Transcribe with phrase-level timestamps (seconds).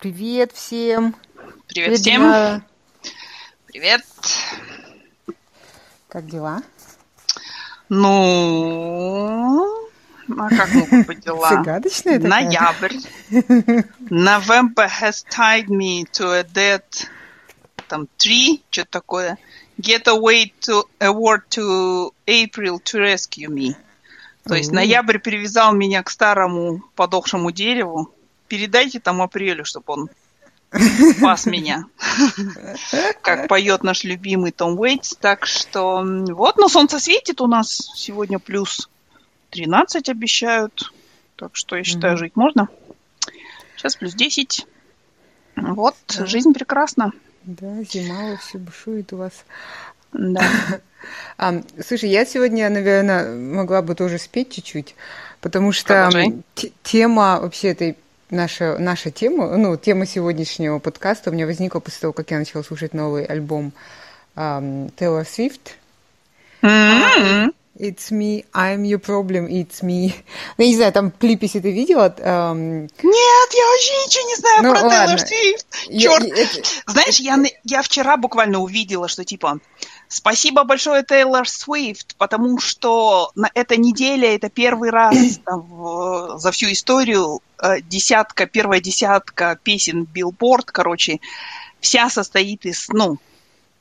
[0.00, 1.14] Привет всем.
[1.34, 2.22] Привет, Привет всем.
[2.22, 2.64] Дина.
[3.66, 4.02] Привет.
[6.08, 6.62] Как дела?
[7.90, 9.66] Ну,
[10.38, 11.50] а как могут быть дела?
[11.50, 12.44] Загадочная такая.
[12.46, 12.96] Ноябрь.
[14.08, 16.82] November has tied me to a dead
[17.86, 19.38] там tree, что-то такое.
[19.78, 23.74] Get away to award to April to rescue me.
[24.44, 28.14] То есть ноябрь привязал меня к старому подохшему дереву.
[28.50, 30.10] Передайте там апрелю, чтобы он
[31.16, 31.84] спас меня.
[33.22, 35.14] Как поет наш любимый Том Уэйтс.
[35.20, 37.92] Так что вот, но солнце светит у нас.
[37.94, 38.90] Сегодня плюс
[39.50, 40.92] 13 обещают.
[41.36, 42.68] Так что я считаю, жить можно.
[43.76, 44.66] Сейчас плюс 10.
[45.54, 47.12] Вот, жизнь прекрасна.
[47.44, 49.44] Да, зима все бушует у вас.
[50.12, 50.42] Да.
[51.38, 54.94] А, слушай, я сегодня, наверное, могла бы тоже спеть чуть-чуть,
[55.40, 56.10] потому что
[56.82, 57.96] тема вообще этой
[58.30, 62.62] наша, наша тема, ну, тема сегодняшнего подкаста у меня возникла после того, как я начала
[62.62, 63.72] слушать новый альбом
[64.36, 65.72] um, Taylor Swift.
[66.62, 67.54] Mm-hmm.
[67.78, 70.12] It's me, I'm your problem, it's me.
[70.58, 72.14] Ну, я не знаю, там клип, если ты видела.
[72.18, 72.82] Эм...
[72.82, 75.14] Нет, я вообще ничего не знаю ну, про ладно.
[75.14, 75.98] Taylor Swift.
[75.98, 76.24] Черт.
[76.24, 76.68] Я, это...
[76.86, 79.60] Знаешь, я, я вчера буквально увидела, что типа
[80.12, 86.72] Спасибо большое, Taylor Swift, потому что на этой неделе это первый раз там, за всю
[86.72, 91.20] историю э, десятка, первая десятка песен Билборд, короче,
[91.78, 93.18] вся состоит из, ну,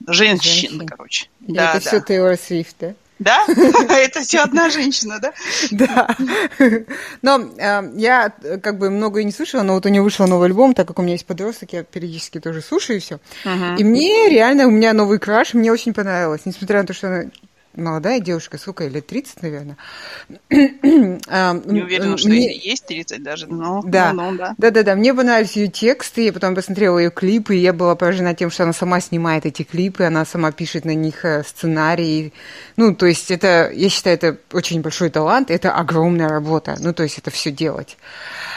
[0.05, 0.85] женщин, женщин.
[0.85, 1.29] короче.
[1.47, 1.89] И да, это да.
[1.89, 2.93] все Тейлор Свифт, да?
[3.19, 3.45] Да?
[3.47, 5.33] Это все одна женщина, да?
[5.71, 6.15] Да.
[7.21, 10.47] Но э, я как бы много и не слушала, но вот у нее вышел новый
[10.47, 13.19] альбом, так как у меня есть подросток, я периодически тоже слушаю и все.
[13.77, 17.29] И мне реально, у меня новый краш, мне очень понравилось, несмотря на то, что она
[17.79, 19.77] молодая девушка, сколько, лет 30, наверное.
[20.49, 22.55] Не уверена, что мне...
[22.55, 24.13] есть 30 даже, но да.
[24.13, 24.55] Ну, ну, да.
[24.57, 24.95] Да, да, да.
[24.95, 28.63] Мне понравились ее тексты, я потом посмотрела ее клипы, и я была поражена тем, что
[28.63, 32.33] она сама снимает эти клипы, она сама пишет на них э, сценарии.
[32.77, 37.03] Ну, то есть это, я считаю, это очень большой талант, это огромная работа, ну, то
[37.03, 37.97] есть это все делать.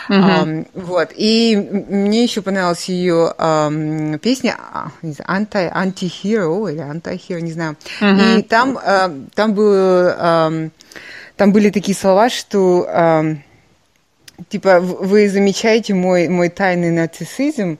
[0.08, 0.44] Uh-huh.
[0.44, 1.10] Um, вот.
[1.16, 4.56] И мне еще понравилась ее um, песня
[5.02, 7.76] anti, anti-hero или anti-hero, не знаю.
[8.00, 8.38] Uh-huh.
[8.38, 8.78] И там,
[9.12, 10.70] uh, там, был,
[11.36, 12.86] там были такие слова, что
[14.48, 17.78] типа вы замечаете мой, мой тайный нарциссизм,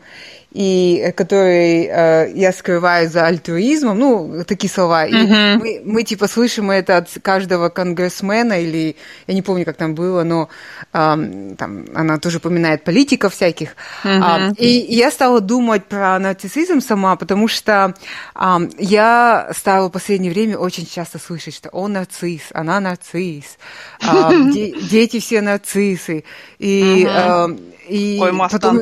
[0.52, 5.06] и э, который э, я скрываю за альтруизмом, ну, такие слова.
[5.06, 5.58] И uh-huh.
[5.58, 8.96] мы, мы, типа, слышим это от каждого конгрессмена, или,
[9.26, 10.48] я не помню, как там было, но
[10.92, 13.70] э, там она тоже упоминает политиков всяких.
[14.04, 14.50] Uh-huh.
[14.50, 17.94] Э, и я стала думать про нарциссизм сама, потому что
[18.34, 23.56] э, я стала в последнее время очень часто слышать, что он нарцисс, она нарцисс,
[24.02, 24.30] э,
[24.90, 26.24] дети все нарциссы.
[26.58, 27.58] И, uh-huh.
[27.88, 28.80] э, и Ой, потом...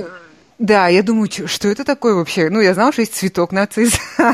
[0.61, 2.51] Да, я думаю, что это такое вообще?
[2.51, 3.97] Ну, я знала, что есть цветок нацизм.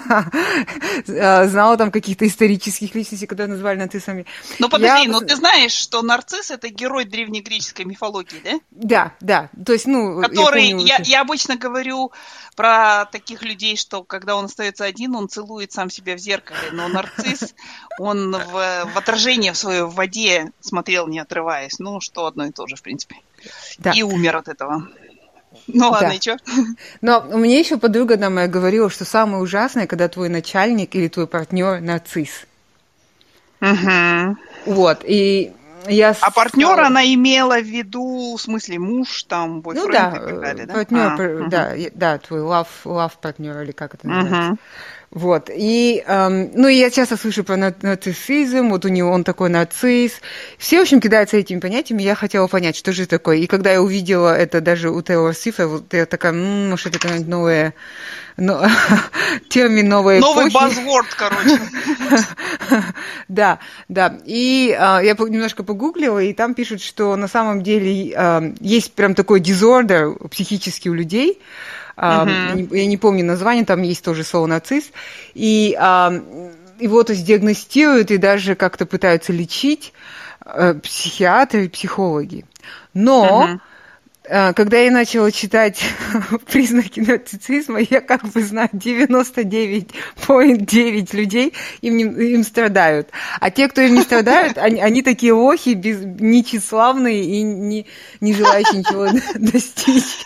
[1.08, 4.26] А, знала там каких-то исторических личностей, которые назвали нацистами.
[4.58, 5.12] Ну, подожди, я...
[5.12, 8.58] ну ты знаешь, что нарцисс– это герой древнегреческой мифологии, да?
[8.70, 9.50] Да, да.
[9.64, 12.12] То есть, ну, Который, я, помню, я, я обычно говорю
[12.56, 16.58] про таких людей, что когда он остается один, он целует сам себя в зеркале.
[16.72, 17.54] Но нарцисс,
[18.00, 21.78] он в, в отражение в своей воде смотрел, не отрываясь.
[21.78, 23.16] Ну, что одно и то же, в принципе.
[23.78, 23.92] Да.
[23.92, 24.88] И умер от этого.
[25.68, 26.14] Ну ладно, да.
[26.14, 26.36] и что?
[27.00, 31.26] Но мне еще подруга одна моя говорила, что самое ужасное, когда твой начальник или твой
[31.26, 32.46] партнер нарцисс.
[33.60, 34.36] Угу.
[34.66, 35.52] Вот, и
[35.88, 36.14] я...
[36.20, 40.40] А партнер она имела в виду, в смысле, муж, там, бойфренд ну, да, и так
[40.40, 40.74] далее, да?
[40.74, 41.90] Партнер, а, да, угу.
[41.94, 44.52] да, твой love, love партнер, или как это называется.
[44.52, 44.58] Угу.
[45.10, 45.50] Вот.
[45.54, 50.16] И, эм, ну, я часто слышу про нацизм, вот у него он такой нацизм.
[50.58, 52.02] Все, в общем, кидаются этими понятиями.
[52.02, 53.38] Я хотела понять, что же такое.
[53.38, 56.98] И когда я увидела это даже у Тейлор Свифта, вот я такая, м-м, может, это
[56.98, 57.74] какая-нибудь новая
[58.36, 58.66] но,
[59.48, 61.58] термин новой Новый базворд, короче.
[63.28, 63.58] да,
[63.88, 64.18] да.
[64.26, 69.14] И э, я немножко погуглила, и там пишут, что на самом деле э, есть прям
[69.14, 71.40] такой дизордер психический у людей,
[71.96, 72.76] Uh-huh.
[72.76, 74.92] Я не помню название, там есть тоже слово нацист.
[75.34, 75.70] И
[76.78, 79.94] его то есть диагностируют и даже как-то пытаются лечить
[80.44, 82.44] э, психиатры и психологи.
[82.92, 83.60] Но uh-huh.
[84.28, 85.80] А, когда я начала читать
[86.50, 93.10] признаки нарциссизма, я как бы знаю 99,9 людей им, не, им страдают.
[93.40, 97.86] А те, кто им не страдают, они, они такие лохи, без, нечиславные и не,
[98.20, 100.24] не желающие ничего достичь.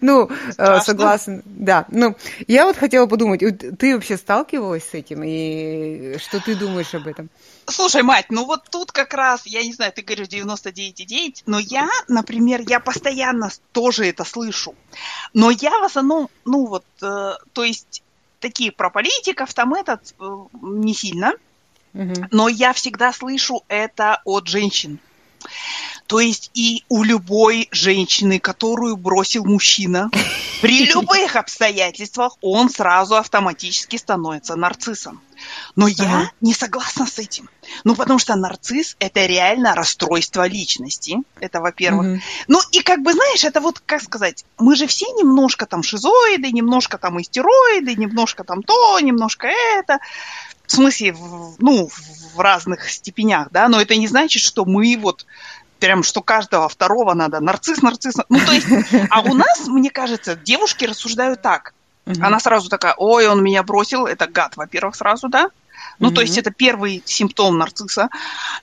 [0.00, 0.28] Ну,
[0.58, 1.42] а, согласна.
[1.44, 1.86] Да.
[1.90, 2.16] Ну,
[2.48, 3.44] я вот хотела подумать,
[3.78, 5.22] ты вообще сталкивалась с этим?
[5.24, 7.30] И что ты думаешь об этом?
[7.68, 11.88] Слушай, мать, ну вот тут как раз, я не знаю, ты говоришь 99,9, но я,
[12.06, 14.74] например, например, я постоянно тоже это слышу.
[15.32, 18.02] Но я в основном, ну вот, э, то есть
[18.40, 20.24] такие про политиков там этот э,
[20.62, 21.32] не сильно.
[21.94, 22.26] Угу.
[22.30, 24.98] Но я всегда слышу это от женщин.
[26.06, 30.10] То есть и у любой женщины, которую бросил мужчина,
[30.60, 35.20] при любых обстоятельствах он сразу автоматически становится нарциссом.
[35.74, 36.32] Но я ага.
[36.40, 37.50] не согласна с этим.
[37.84, 41.18] Ну, потому что нарцисс– это реально расстройство личности.
[41.40, 42.06] Это, во-первых.
[42.06, 42.20] Угу.
[42.48, 46.50] Ну, и как бы, знаешь, это вот, как сказать, мы же все немножко там шизоиды,
[46.52, 49.98] немножко там истероиды, немножко там то, немножко это.
[50.66, 51.88] В смысле, в, ну,
[52.34, 55.26] в разных степенях, да, но это не значит, что мы вот
[55.78, 58.16] прям, что каждого второго надо нарцисс, нарцисс.
[58.28, 58.66] Ну, то есть,
[59.10, 61.74] а у нас, мне кажется, девушки рассуждают так.
[62.06, 62.22] Угу.
[62.22, 65.50] Она сразу такая, ой, он меня бросил, это гад, во-первых, сразу, да?
[65.98, 68.08] Ну, то есть это первый симптом нарцисса.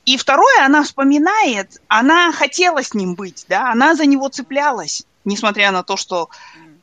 [0.06, 5.71] И второе, она вспоминает, она хотела с ним быть, да, она за него цеплялась, несмотря
[5.71, 6.30] на то, что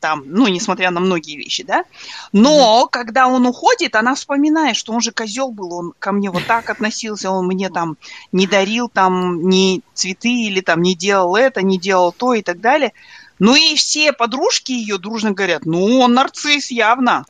[0.01, 1.85] там, ну, несмотря на многие вещи, да.
[2.33, 6.31] Но mm когда он уходит, она вспоминает, что он же козел был, он ко мне
[6.31, 7.97] вот так относился, он мне там
[8.33, 12.61] не дарил там ни цветы или там не делал это, не делал то и так
[12.61, 12.93] далее.
[13.41, 17.25] Ну и все подружки ее дружно говорят, ну, он нарцисс явно.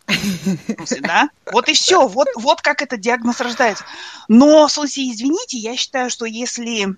[1.01, 1.31] Да?
[1.53, 3.85] Вот и все, вот, вот как этот диагноз рождается.
[4.27, 6.97] Но, в смысле, извините, я считаю, что если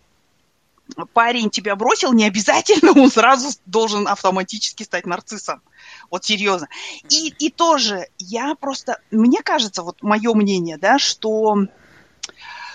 [1.13, 5.63] парень тебя бросил, не обязательно он сразу должен автоматически стать нарциссом.
[6.11, 6.69] Вот серьезно.
[7.09, 11.57] И, и тоже, я просто, мне кажется, вот мое мнение, да, что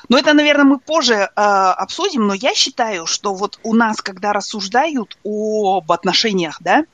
[0.10, 4.32] но это, наверное, мы позже э, обсудим, но я считаю, что вот у нас, когда
[4.32, 6.86] рассуждают об отношениях, да,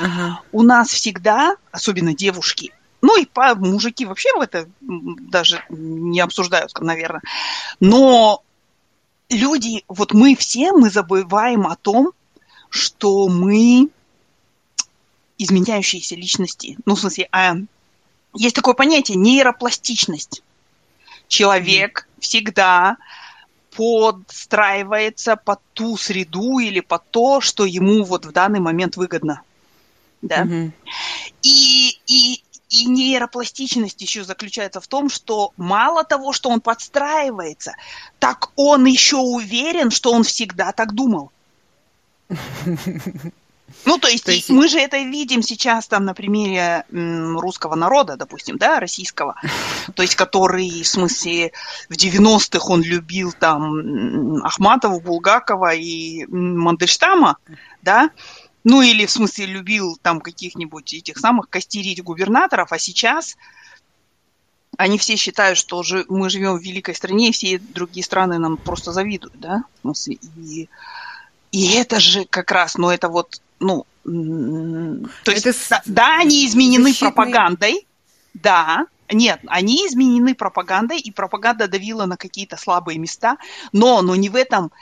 [0.00, 0.32] uh-huh.
[0.52, 2.72] у нас всегда, особенно девушки,
[3.02, 7.22] ну и по, мужики вообще в это даже не обсуждают, наверное,
[7.78, 8.42] но
[9.30, 12.12] люди, вот мы все, мы забываем о том,
[12.70, 13.88] что мы
[15.38, 16.76] изменяющиеся личности.
[16.84, 17.56] Ну, в смысле, а,
[18.34, 20.42] есть такое понятие нейропластичность.
[21.28, 22.20] Человек mm-hmm.
[22.20, 22.96] всегда
[23.76, 29.42] подстраивается под ту среду или под то, что ему вот в данный момент выгодно.
[30.22, 30.44] Да?
[30.44, 30.72] Mm-hmm.
[31.42, 37.74] И, и, и нейропластичность еще заключается в том, что мало того, что он подстраивается,
[38.18, 41.30] так он еще уверен, что он всегда так думал.
[43.84, 48.16] Ну, то есть, то есть мы же это видим сейчас там на примере русского народа,
[48.16, 49.36] допустим, да, российского,
[49.94, 51.52] то есть который, в смысле,
[51.88, 57.38] в 90-х он любил там Ахматова, Булгакова и Мандельштама,
[57.82, 58.10] да,
[58.66, 63.36] ну или в смысле любил там каких-нибудь этих самых костерить губернаторов, а сейчас
[64.76, 68.56] они все считают, что же мы живем в великой стране, и все другие страны нам
[68.56, 70.68] просто завидуют, да, в смысле, и,
[71.52, 76.44] и это же как раз, ну это вот ну, то есть, это да, да, они
[76.44, 77.12] изменены защитные...
[77.12, 77.86] пропагандой,
[78.34, 83.36] да, нет, они изменены пропагандой, и пропаганда давила на какие-то слабые места,
[83.70, 84.72] но, но не в этом.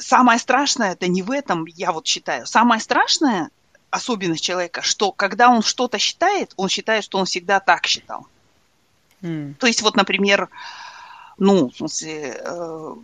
[0.00, 2.46] Самое страшное это не в этом, я вот считаю.
[2.46, 3.50] Самое страшное
[3.90, 8.26] особенность человека, что когда он что-то считает, он считает, что он всегда так считал.
[9.22, 9.54] Mm.
[9.54, 10.48] То есть вот, например,
[11.38, 12.94] ну, в смысле, э,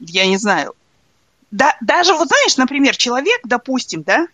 [0.00, 0.74] я не знаю,
[1.50, 4.26] да, даже вот знаешь, например, человек, допустим, да,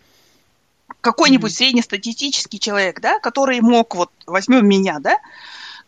[0.99, 1.55] какой-нибудь mm-hmm.
[1.55, 5.17] среднестатистический человек, да, который мог, вот, возьмем меня, да,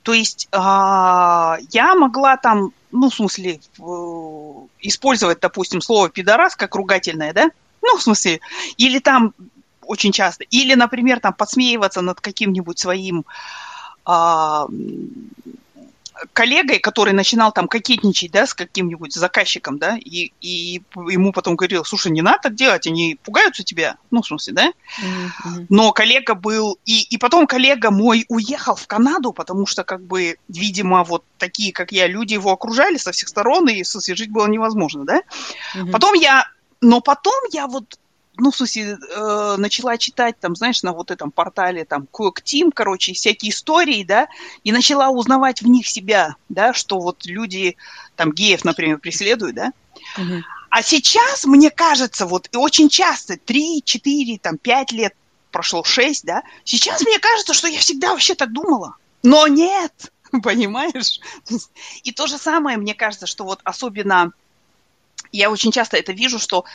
[0.03, 6.75] то есть э, я могла там, ну, в смысле, э, использовать, допустим, слово пидорас как
[6.75, 7.49] ругательное, да,
[7.81, 8.39] ну, в смысле,
[8.77, 9.33] или там
[9.81, 13.25] очень часто, или, например, там подсмеиваться над каким-нибудь своим
[14.07, 14.65] э,
[16.33, 21.83] коллегой, который начинал там кокетничать, да, с каким-нибудь заказчиком, да, и, и ему потом говорил,
[21.85, 25.65] слушай, не надо так делать, они пугаются тебя, ну, в смысле, да, mm-hmm.
[25.69, 30.37] но коллега был, и, и потом коллега мой уехал в Канаду, потому что, как бы,
[30.47, 35.05] видимо, вот такие, как я, люди его окружали со всех сторон, и, жить было невозможно,
[35.05, 35.21] да,
[35.75, 35.91] mm-hmm.
[35.91, 36.45] потом я,
[36.81, 37.97] но потом я вот
[38.37, 42.71] ну, в смысле, э, начала читать, там, знаешь, на вот этом портале, там, Quick Team,
[42.73, 44.27] короче, всякие истории, да,
[44.63, 47.77] и начала узнавать в них себя, да, что вот люди,
[48.15, 49.73] там, геев, например, преследуют, да.
[50.17, 50.41] Угу.
[50.69, 55.13] А сейчас, мне кажется, вот, и очень часто, 3, 4, там, 5 лет
[55.51, 58.95] прошло, 6, да, сейчас мне кажется, что я всегда вообще так думала.
[59.21, 60.11] Но нет,
[60.43, 61.19] понимаешь?
[62.03, 64.33] И то же самое, мне кажется, что вот особенно
[65.33, 66.65] я очень часто это вижу, что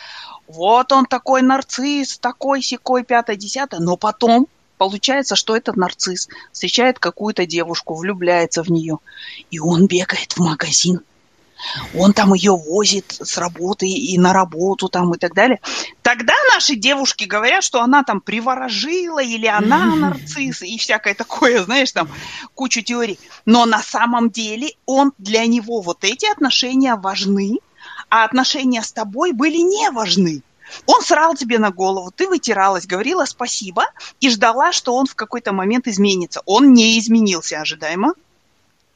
[0.46, 6.98] вот он такой нарцисс, такой секой, пятое, десятое, но потом получается, что этот нарцисс встречает
[6.98, 8.98] какую-то девушку, влюбляется в нее,
[9.50, 11.00] и он бегает в магазин,
[11.94, 15.60] он там ее возит с работы и на работу там и так далее.
[16.02, 21.92] Тогда наши девушки говорят, что она там приворожила или она нарцисс и всякое такое, знаешь,
[21.92, 22.08] там
[22.54, 23.18] кучу теорий.
[23.44, 27.58] Но на самом деле он для него вот эти отношения важны,
[28.10, 30.42] а отношения с тобой были не важны.
[30.86, 33.84] Он срал тебе на голову, ты вытиралась, говорила спасибо
[34.20, 36.42] и ждала, что он в какой-то момент изменится.
[36.44, 38.14] Он не изменился ожидаемо,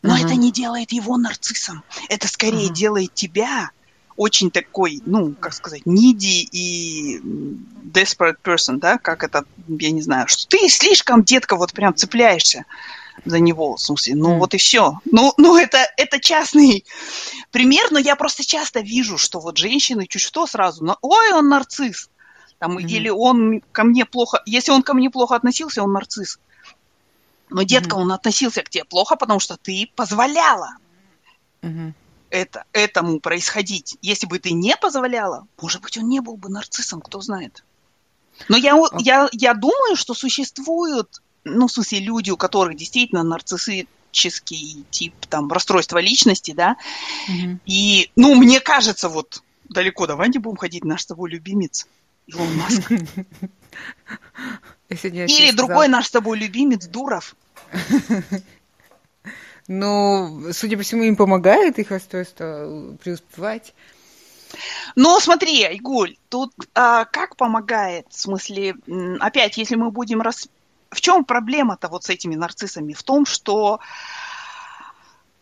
[0.03, 0.25] но uh-huh.
[0.27, 1.83] это не делает его нарциссом.
[2.09, 2.75] Это скорее uh-huh.
[2.75, 3.71] делает тебя
[4.17, 7.21] очень такой, ну, как сказать, needy и
[7.85, 12.67] desperate person, да, как это, я не знаю, что ты слишком, детка, вот прям цепляешься
[13.25, 14.39] за него, в смысле, ну mm.
[14.39, 14.99] вот и все.
[15.05, 16.85] Ну, ну это, это частный
[17.51, 21.49] пример, но я просто часто вижу, что вот женщины чуть что сразу, ну, ой, он
[21.49, 22.11] нарцисс,
[22.59, 22.89] там, mm-hmm.
[22.89, 26.39] или он ко мне плохо, если он ко мне плохо относился, он нарцисс.
[27.51, 28.01] Но, детка, mm-hmm.
[28.01, 30.77] он относился к тебе плохо, потому что ты позволяла
[31.61, 31.93] mm-hmm.
[32.31, 33.99] это, этому происходить.
[34.01, 37.63] Если бы ты не позволяла, может быть, он не был бы нарциссом, кто знает.
[38.49, 39.01] Но я, okay.
[39.01, 45.51] я, я думаю, что существуют ну, в смысле, люди, у которых действительно нарциссический тип там
[45.51, 46.77] расстройства личности, да,
[47.29, 47.59] mm-hmm.
[47.67, 51.87] и, ну, мне кажется, вот далеко давай не будем ходить, наш с тобой любимец
[52.27, 52.93] Илон Маск.
[54.89, 57.35] Или другой наш с тобой любимец Дуров.
[59.69, 63.75] Ну, судя по всему, им помогает их расстройство преуспевать.
[64.97, 68.07] Но смотри, Айгуль, тут а, как помогает?
[68.11, 68.75] В смысле,
[69.21, 70.49] опять, если мы будем рас,
[70.93, 72.93] в чем проблема-то вот с этими нарциссами?
[72.93, 73.81] В том, что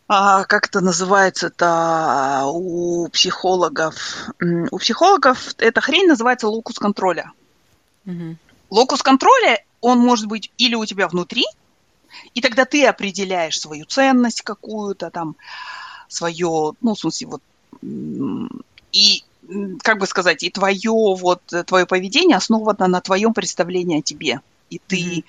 [0.07, 3.95] а, как это называется это у психологов?
[4.71, 7.31] У психологов эта хрень называется локус контроля.
[8.05, 8.37] Угу.
[8.69, 11.45] Локус контроля, он может быть или у тебя внутри,
[12.33, 15.35] и тогда ты определяешь свою ценность какую-то там,
[16.07, 17.41] свое, ну, в смысле, вот,
[18.91, 19.23] и,
[19.81, 24.79] как бы сказать, и твое вот, твое поведение основано на твоем представлении о тебе и
[24.87, 25.23] ты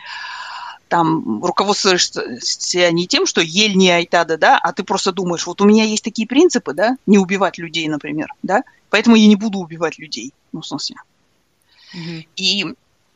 [0.89, 5.65] там руководствуешься не тем, что ель не айтада, да, а ты просто думаешь, вот у
[5.65, 9.99] меня есть такие принципы, да, не убивать людей, например, да, поэтому я не буду убивать
[9.99, 10.97] людей, ну, в смысле.
[11.95, 12.27] Mm-hmm.
[12.37, 12.67] И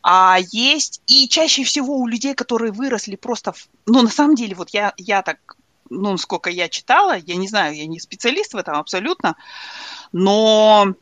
[0.09, 4.55] а есть, и чаще всего у людей, которые выросли просто, в, ну, на самом деле,
[4.55, 5.57] вот я, я так,
[5.91, 9.35] ну, сколько я читала, я не знаю, я не специалист в этом абсолютно,
[10.13, 10.95] но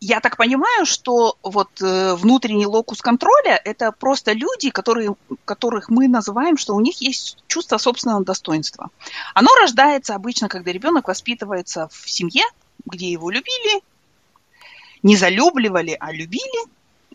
[0.00, 6.06] я так понимаю, что вот э, внутренний локус контроля– это просто люди, которые, которых мы
[6.06, 8.90] называем, что у них есть чувство собственного достоинства.
[9.34, 12.44] Оно рождается обычно, когда ребенок воспитывается в семье,
[12.86, 13.82] где его любили,
[15.02, 16.68] не залюбливали, а любили,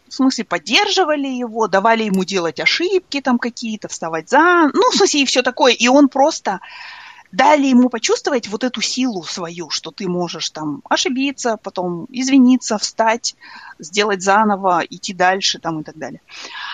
[0.09, 5.21] в смысле поддерживали его, давали ему делать ошибки там какие-то, вставать за, ну, в смысле
[5.21, 6.59] и все такое, и он просто
[7.33, 13.35] дали ему почувствовать вот эту силу свою, что ты можешь там ошибиться, потом извиниться, встать,
[13.79, 16.21] сделать заново, идти дальше там и так далее.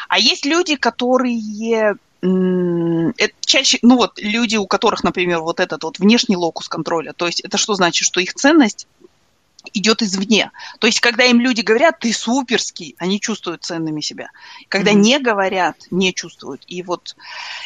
[0.09, 5.99] А есть люди, которые это чаще, ну вот люди, у которых, например, вот этот вот
[5.99, 8.87] внешний локус контроля, то есть это что значит, что их ценность
[9.73, 10.51] идет извне.
[10.79, 14.29] То есть, когда им люди говорят, ты суперский, они чувствуют ценными себя.
[14.67, 14.95] Когда mm-hmm.
[14.95, 16.63] не говорят, не чувствуют.
[16.67, 17.15] И вот,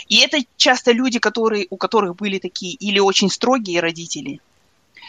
[0.07, 4.39] и это часто люди, которые, у которых были такие или очень строгие родители,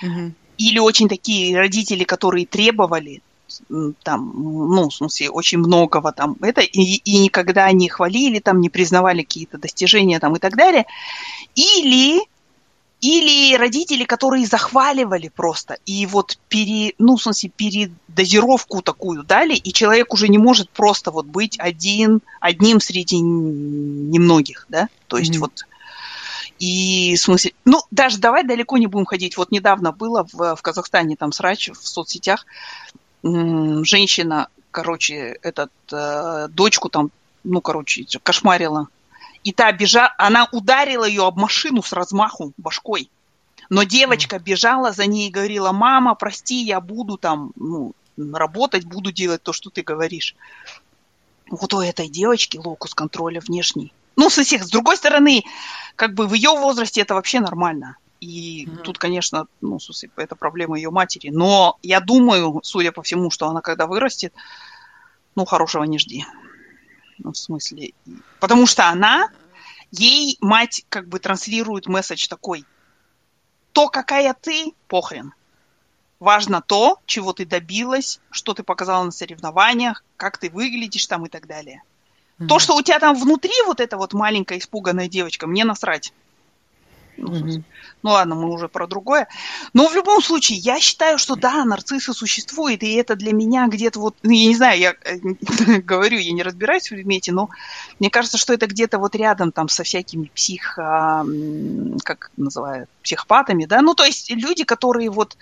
[0.03, 0.33] mm-hmm.
[0.59, 3.23] или очень такие родители, которые требовали
[4.03, 8.71] там, ну, в смысле, очень многого там, это, и, и никогда не хвалили, там, не
[8.71, 10.87] признавали какие-то достижения там и так далее.
[11.55, 12.23] Или
[13.04, 19.75] или родители, которые захваливали просто, и вот пере, ну, в смысле, передозировку такую дали, и
[19.75, 25.38] человек уже не может просто вот быть один, одним среди немногих, да, то есть mm-hmm.
[25.38, 25.66] вот
[26.58, 29.37] и в смысле, ну, даже давай далеко не будем ходить.
[29.37, 32.46] Вот недавно было в, в Казахстане там срач в соцсетях.
[33.23, 37.11] Женщина, короче, этот, э, дочку там,
[37.42, 38.87] ну, короче, кошмарила
[39.45, 43.11] и та бежала, она ударила ее об машину с размаху башкой.
[43.71, 49.13] Но девочка бежала за ней и говорила, мама, прости, я буду там ну, работать, буду
[49.13, 50.35] делать то, что ты говоришь.
[51.51, 53.93] Вот у этой девочки локус контроля внешний.
[54.17, 54.65] Ну, со всех.
[54.65, 55.45] С другой стороны,
[55.97, 57.97] как бы в ее возрасте это вообще нормально.
[58.21, 58.83] И mm-hmm.
[58.83, 59.79] тут, конечно, ну,
[60.17, 61.29] это проблема ее матери.
[61.31, 64.33] Но я думаю, судя по всему, что она когда вырастет,
[65.35, 66.25] ну, хорошего не жди.
[67.18, 67.92] Ну, в смысле...
[68.40, 69.28] Потому что она,
[69.90, 72.64] ей мать как бы транслирует месседж такой.
[73.73, 75.33] То, какая ты, похрен.
[76.21, 81.28] Важно то, чего ты добилась, что ты показала на соревнованиях, как ты выглядишь там и
[81.28, 81.83] так далее.
[82.38, 82.47] Mm-hmm.
[82.47, 86.12] То, что у тебя там внутри вот эта вот маленькая испуганная девочка, мне насрать.
[87.16, 87.62] Ну,
[88.02, 89.28] ну ладно, мы уже про другое.
[89.73, 94.00] Но в любом случае, я считаю, что да, нарциссы существуют, и это для меня где-то
[94.00, 95.18] вот, ну, я не знаю, я э,
[95.80, 97.49] говорю, я не разбираюсь в предмете, но
[97.99, 103.83] мне кажется, что это где-то вот рядом там со всякими псих, как называют, психопатами, да,
[103.83, 105.37] ну то есть люди, которые вот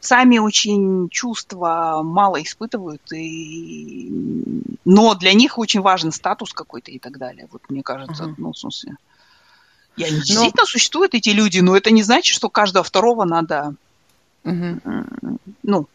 [0.00, 4.10] сами очень чувства мало испытывают, и...
[4.84, 7.48] но для них очень важен статус какой-то и так далее.
[7.50, 8.34] Вот мне кажется, uh-huh.
[8.36, 8.96] ну, в смысле.
[10.04, 10.22] Они но...
[10.22, 13.74] действительно существуют, эти люди, но это не значит, что каждого второго надо,
[14.44, 15.06] uh-huh.
[15.62, 15.88] ну,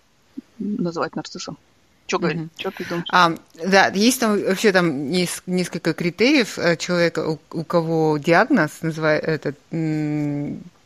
[0.60, 1.57] называть нарциссом.
[2.05, 2.41] Что говорит?
[2.41, 2.50] Угу.
[2.57, 3.07] Что ты думаешь?
[3.12, 3.33] А,
[3.65, 9.55] да, есть там вообще там несколько критериев э, человека, у, у кого диагноз называет этот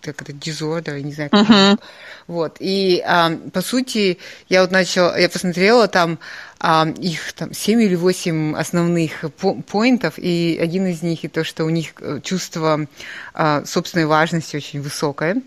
[0.02, 1.80] как это, disorder, не знаю, как uh-huh.
[2.28, 6.20] Вот, и а, по сути, я вот начала, я посмотрела там
[6.60, 9.26] а, их там 7 или 8 основных
[9.68, 12.88] поинтов, и один из них и то, что у них э, чувство
[13.34, 15.42] а, собственной важности очень высокое.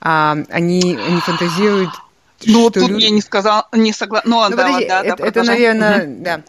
[0.00, 1.90] А, они, они фантазируют
[2.44, 3.04] ну, тут люди...
[3.04, 4.28] я не сказала, не согласна.
[4.28, 6.24] Ну, ну, да, подожди, да, это, да, это наверное, угу.
[6.24, 6.42] да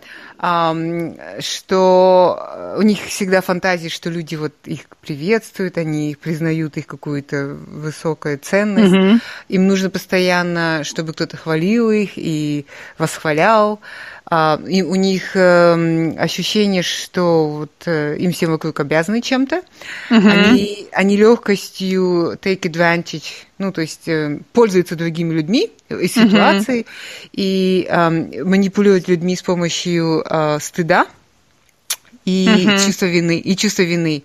[1.39, 7.55] что у них всегда фантазии, что люди вот их приветствуют, они их признают их какую-то
[7.67, 8.93] высокую ценность.
[8.93, 9.21] Mm-hmm.
[9.49, 12.65] Им нужно постоянно, чтобы кто-то хвалил их и
[12.97, 13.79] восхвалял.
[14.25, 19.61] А, и у них эм, ощущение, что вот э, им всем вокруг обязаны чем-то.
[20.09, 20.29] Mm-hmm.
[20.29, 27.29] Они, они легкостью take advantage, ну, то есть э, пользуются другими людьми и ситуацией, mm-hmm.
[27.33, 31.07] и э, манипулируют людьми с помощью э, стыда
[32.25, 32.85] и mm-hmm.
[32.85, 34.23] чувства вины, и чувства вины.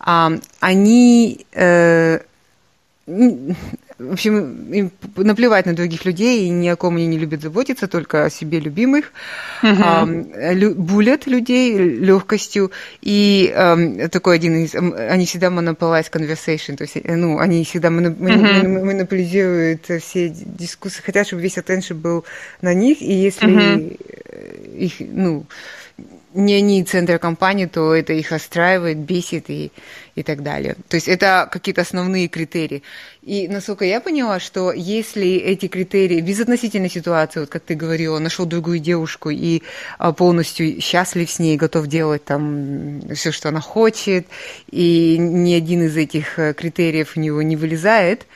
[0.00, 2.20] А, они э,
[3.98, 7.88] в общем, им наплевать на других людей, и ни о ком они не любят заботиться,
[7.88, 9.12] только о себе любимых.
[9.62, 10.54] Uh-huh.
[10.54, 12.70] Лю- булят людей легкостью.
[13.02, 14.74] И um, такой один из...
[14.74, 18.84] Они всегда monopolize conversation, то есть, э, ну, они всегда моноп- uh-huh.
[18.84, 22.24] монополизируют все дискуссии, хотят, чтобы весь attention был
[22.62, 24.76] на них, и если uh-huh.
[24.76, 25.44] их, ну,
[26.38, 29.72] не они центр компании, то это их расстраивает, бесит и,
[30.14, 30.76] и так далее.
[30.88, 32.84] То есть это какие-то основные критерии.
[33.22, 38.46] И насколько я поняла, что если эти критерии, безотносительно ситуации, вот как ты говорила, нашел
[38.46, 39.62] другую девушку и
[39.98, 44.28] а, полностью счастлив с ней, готов делать там все, что она хочет,
[44.70, 48.26] и ни один из этих э, критериев у него не вылезает,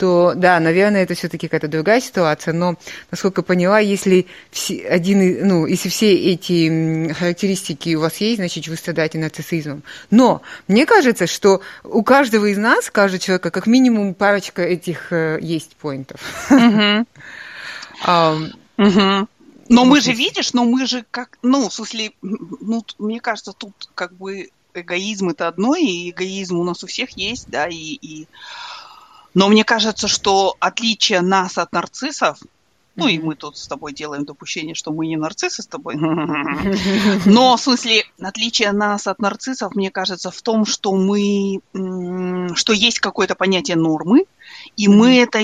[0.00, 2.76] то да, наверное, это все-таки какая-то другая ситуация, но,
[3.10, 8.76] насколько поняла, если все, один, ну, если все эти характеристики у вас есть, значит, вы
[8.76, 9.82] страдаете нарциссизмом.
[10.10, 15.38] Но мне кажется, что у каждого из нас, каждого человека, как минимум парочка этих э,
[15.42, 16.22] есть поинтов.
[19.68, 23.72] Но мы же, видишь, но мы же как, ну, в смысле, ну, мне кажется, тут
[23.94, 28.26] как бы эгоизм это одно, и эгоизм у нас у всех есть, да, и, и
[29.34, 32.38] но мне кажется, что отличие нас от нарциссов,
[32.96, 35.94] ну и мы тут с тобой делаем допущение, что мы не нарциссы с тобой.
[37.24, 41.60] Но в смысле, отличие нас от нарциссов, мне кажется, в том, что мы,
[42.54, 44.24] что есть какое-то понятие нормы,
[44.76, 45.40] и мы это,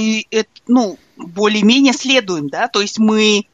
[0.67, 3.47] ну, более-менее следуем, да, то есть мы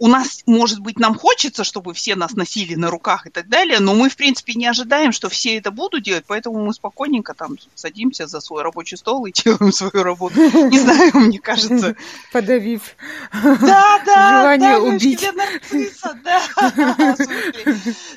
[0.00, 3.80] у нас, может быть, нам хочется, чтобы все нас носили на руках и так далее,
[3.80, 7.58] но мы, в принципе, не ожидаем, что все это будут делать, поэтому мы спокойненько там
[7.74, 10.34] садимся за свой рабочий стол и делаем свою работу.
[10.40, 11.96] Не знаю, мне кажется.
[12.32, 12.96] Подавив
[13.32, 15.30] да, да, желание да, убить.
[15.34, 17.14] Нарцисса, да.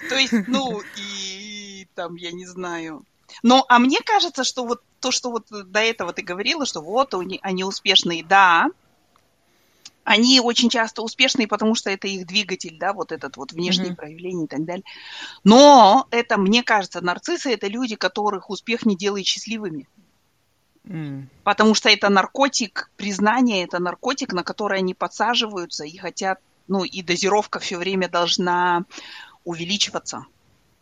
[0.07, 3.05] То есть, ну, и там, я не знаю,
[3.41, 7.13] но, а мне кажется, что вот то, что вот до этого ты говорила, что вот
[7.41, 8.69] они успешные, да,
[10.03, 13.95] они очень часто успешные, потому что это их двигатель, да, вот этот вот внешний mm-hmm.
[13.95, 14.83] проявление и так далее.
[15.43, 19.87] Но это, мне кажется, нарциссы это люди, которых успех не делает счастливыми.
[20.85, 21.27] Mm.
[21.43, 27.01] Потому что это наркотик, признание, это наркотик, на который они подсаживаются и хотят, ну и
[27.01, 28.85] дозировка все время должна
[29.45, 30.25] увеличиваться.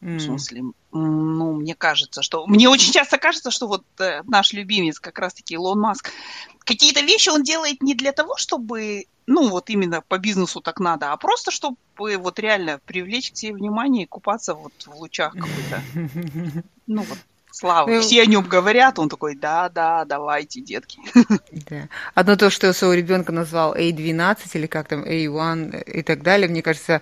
[0.01, 0.17] Mm.
[0.17, 2.45] В смысле, ну, мне кажется, что...
[2.47, 6.11] Мне очень часто кажется, что вот э, наш любимец, как раз-таки Илон Маск,
[6.59, 11.11] какие-то вещи он делает не для того, чтобы, ну, вот именно по бизнесу так надо,
[11.11, 15.81] а просто, чтобы вот реально привлечь к себе внимание и купаться вот в лучах какой-то.
[16.87, 17.19] Ну, вот
[17.53, 20.99] Слава, ну, все о нем говорят, он такой, да, да, давайте, детки.
[21.69, 21.89] Да.
[22.15, 26.47] Одно то, что я своего ребенка назвал A12 или как там A1 и так далее,
[26.47, 27.01] мне кажется,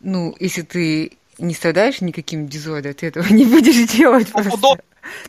[0.00, 4.78] ну, если ты не страдаешь никаким дизордером, ты этого не будешь делать просто.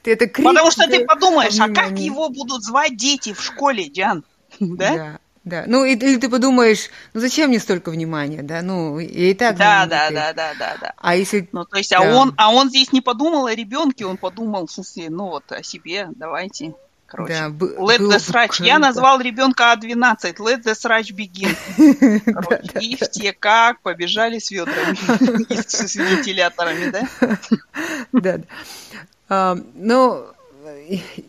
[0.03, 3.89] Ты это крик, Потому что ты подумаешь, а как его будут звать дети в школе,
[3.89, 4.23] Диан?
[4.59, 4.95] Да?
[4.95, 5.19] да.
[5.43, 9.57] Да, ну и, или ты подумаешь, ну зачем мне столько внимания, да, ну и так.
[9.57, 10.93] Да, да, да, да, да, да.
[10.97, 11.49] А если.
[11.51, 12.15] Ну то есть, а да.
[12.15, 15.63] он, а он здесь не подумал о ребенке, он подумал, в смысле, ну вот о
[15.63, 16.75] себе, давайте.
[17.11, 18.63] Короче, да, let the srach.
[18.63, 20.37] Я назвал ребенка А12.
[20.37, 21.53] Let the srach begin.
[22.33, 24.95] Короче, и все как побежали с ведрами
[25.67, 27.07] с вентиляторами, да?
[28.13, 28.39] Да.
[29.27, 30.25] А, ну,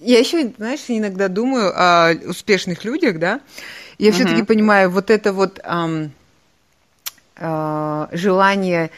[0.00, 3.40] я еще, знаешь, иногда думаю о успешных людях, да.
[3.98, 6.08] Я все-таки понимаю вот это вот а,
[8.12, 8.92] желание,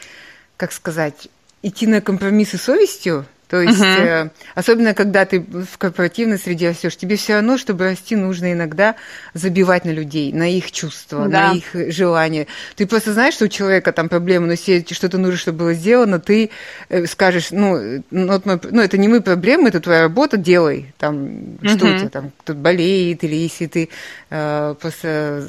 [0.55, 1.29] как сказать,
[1.63, 4.25] идти на компромиссы с совестью, то есть, uh-huh.
[4.25, 8.95] э, особенно когда ты в корпоративной среде растешь, тебе все равно, чтобы расти, нужно иногда
[9.33, 11.53] забивать на людей, на их чувства, да.
[11.53, 12.47] на их желания.
[12.75, 16.19] Ты просто знаешь, что у человека там проблема, но если что-то нужно, чтобы было сделано,
[16.19, 16.49] ты
[16.89, 20.93] э, скажешь, ну, ну, ну, это не мы проблемы, это твоя работа, делай.
[20.97, 21.77] Там, uh-huh.
[21.77, 23.89] что у тебя там, кто-то болеет, или если ты
[24.31, 25.47] э, просто,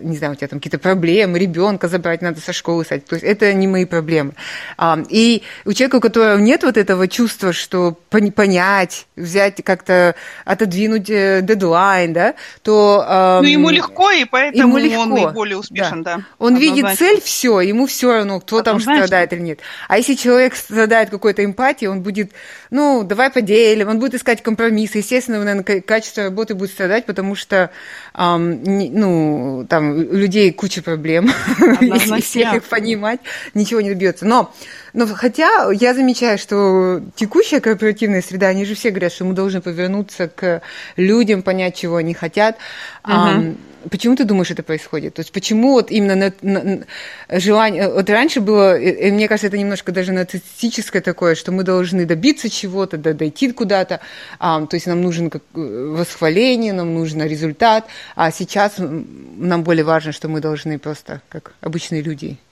[0.00, 3.06] не знаю, у тебя там какие-то проблемы, ребенка забрать надо со школы садить.
[3.06, 4.34] То есть, это не мои проблемы.
[4.78, 7.96] А, и у человека, у которого нет вот этого чувства, чувство, что
[8.34, 10.14] понять, взять как-то,
[10.44, 13.04] отодвинуть э, дедлайн, да, то...
[13.08, 15.02] Эм, ну, ему легко, и поэтому ему легко.
[15.02, 16.16] он наиболее успешен, да.
[16.16, 16.22] да.
[16.38, 19.60] Он видит цель, все, ему все равно, кто там страдает или нет.
[19.88, 22.32] А если человек страдает какой-то эмпатией, он будет,
[22.70, 24.98] ну, давай поделим, он будет искать компромиссы.
[24.98, 27.70] Естественно, наверное, качество работы будет страдать, потому что,
[28.14, 31.32] эм, не, ну, там, у людей куча проблем.
[31.80, 33.20] Если всех их понимать,
[33.54, 34.26] ничего не добьется.
[34.26, 34.52] Но
[34.92, 39.60] но хотя я замечаю, что текущая корпоративная среда, они же все говорят, что мы должны
[39.60, 40.62] повернуться к
[40.96, 42.56] людям, понять, чего они хотят.
[43.04, 43.12] Угу.
[43.12, 43.54] А,
[43.90, 45.14] почему ты думаешь, это происходит?
[45.14, 46.84] То есть почему вот именно на, на,
[47.30, 47.88] желание...
[47.88, 52.50] Вот раньше было, и мне кажется, это немножко даже нацистическое такое, что мы должны добиться
[52.50, 54.00] чего-то, да, дойти куда-то.
[54.38, 57.86] А, то есть нам нужен как восхваление, нам нужен результат.
[58.14, 62.38] А сейчас нам более важно, что мы должны просто, как обычные люди,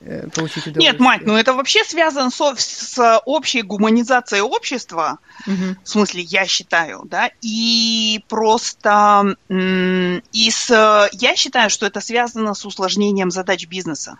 [0.00, 0.92] получить удовольствие.
[0.92, 5.76] Нет, мать, ну это вообще связано со, с общей гуманизацией общества, угу.
[5.84, 12.64] в смысле, я считаю, да, и просто и с, я считаю, что это связано с
[12.64, 14.18] усложнением задач бизнеса.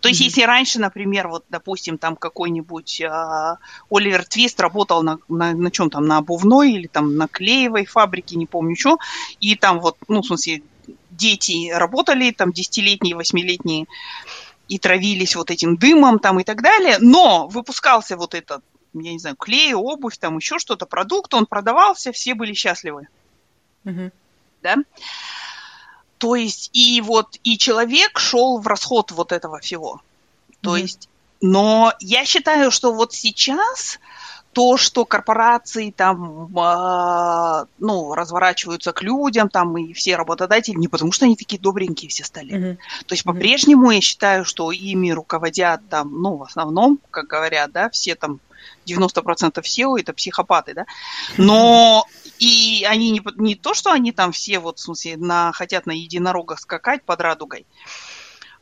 [0.00, 0.24] То есть, mm-hmm.
[0.24, 3.56] если раньше, например, вот, допустим, там какой-нибудь э,
[3.90, 8.36] Оливер Твист работал на, на, на чем там, на обувной или там на клеевой фабрике,
[8.36, 8.98] не помню что,
[9.40, 10.62] и там вот, ну, в смысле,
[11.10, 13.86] дети работали, там, десятилетние, восьмилетние,
[14.68, 19.18] и травились вот этим дымом там и так далее, но выпускался вот этот, я не
[19.18, 23.08] знаю, клей, обувь, там еще что-то, продукт, он продавался, все были счастливы.
[23.84, 24.10] Угу.
[24.62, 24.76] Да?
[26.18, 30.02] То есть, и вот, и человек шел в расход вот этого всего.
[30.60, 30.76] То угу.
[30.76, 31.08] есть,
[31.40, 33.98] но я считаю, что вот сейчас
[34.52, 41.12] то, что корпорации там, э, ну, разворачиваются к людям, там, и все работодатели, не потому
[41.12, 42.54] что они такие добренькие все стали.
[42.54, 42.76] Mm-hmm.
[43.06, 47.90] То есть по-прежнему я считаю, что ими руководят там, ну, в основном, как говорят, да,
[47.90, 48.40] все там
[48.86, 50.86] 90% SEO это психопаты, да,
[51.36, 52.06] но
[52.38, 55.92] и они не, не то, что они там все вот, в смысле, на, хотят на
[55.92, 57.66] единорогах скакать под радугой,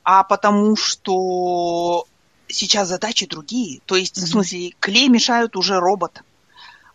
[0.02, 2.06] а потому что
[2.48, 3.80] сейчас задачи другие.
[3.86, 4.24] То есть, mm-hmm.
[4.24, 6.22] в смысле, клей мешают уже робот.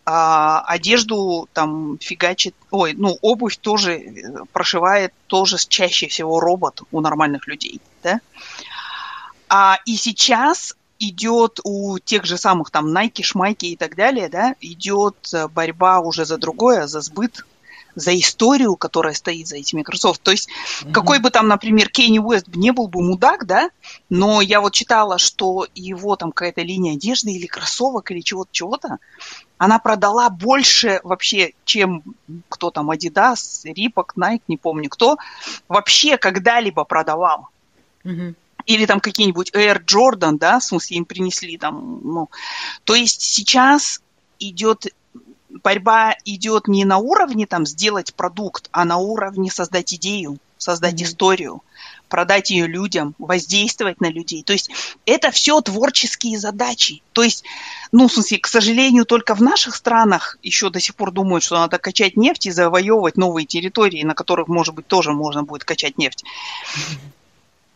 [0.03, 7.01] А, одежду там фигачит, ой, ну, обувь тоже э, прошивает тоже чаще всего робот у
[7.01, 8.19] нормальных людей, да.
[9.47, 14.55] А, и сейчас идет у тех же самых там Nike, Шмайки и так далее, да,
[14.59, 17.45] идет э, борьба уже за другое, за сбыт
[17.95, 20.23] за историю, которая стоит за этими кроссовками.
[20.23, 20.91] То есть mm-hmm.
[20.91, 23.69] какой бы там, например, Кенни Уэст не был бы мудак, да,
[24.09, 28.97] но я вот читала, что его там какая-то линия одежды или кроссовок или чего-то, чего-то,
[29.57, 32.03] она продала больше вообще, чем
[32.49, 35.17] кто там, Adidas, Reebok, Nike, не помню кто,
[35.67, 37.49] вообще когда-либо продавал.
[38.03, 42.29] Mm-hmm или там какие-нибудь Air Jordan, да, в смысле им принесли там, ну,
[42.83, 44.01] то есть сейчас
[44.39, 44.87] идет
[45.63, 51.05] борьба идет не на уровне там сделать продукт, а на уровне создать идею, создать mm-hmm.
[51.05, 51.63] историю,
[52.07, 54.43] продать ее людям, воздействовать на людей.
[54.43, 54.69] То есть
[55.05, 57.01] это все творческие задачи.
[57.13, 57.43] То есть,
[57.91, 61.55] ну, в смысле, к сожалению, только в наших странах еще до сих пор думают, что
[61.55, 65.97] надо качать нефть и завоевывать новые территории, на которых, может быть, тоже можно будет качать
[65.97, 66.23] нефть.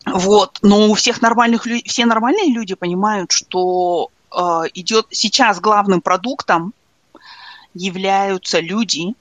[0.04, 6.00] Вот, но у всех нормальных людей, все нормальные люди понимают, что э, идет сейчас главным
[6.00, 6.72] продуктом
[7.76, 9.14] являются люди,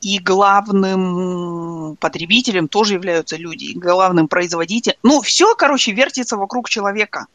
[0.00, 4.96] и главным потребителем тоже являются люди, и главным производителем.
[5.02, 7.26] Ну, все, короче, вертится вокруг человека.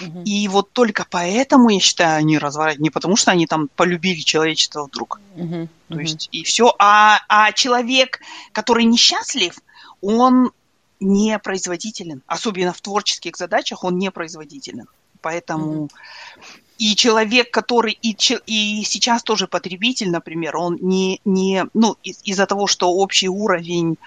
[0.00, 0.22] Угу.
[0.24, 2.82] И вот только поэтому, я считаю, они разворачивают.
[2.82, 5.20] Не потому, что они там полюбили человечество вдруг.
[5.36, 5.68] Угу.
[5.88, 6.00] То угу.
[6.00, 6.74] есть, и все.
[6.78, 8.20] А, а человек,
[8.52, 9.58] который несчастлив,
[10.00, 10.52] он
[11.00, 12.22] не производителен.
[12.26, 14.86] Особенно в творческих задачах он не производителен.
[15.22, 15.90] Поэтому угу.
[16.80, 18.16] И человек, который и,
[18.46, 23.98] и сейчас тоже потребитель, например, он не, не ну, из- из-за того, что общий уровень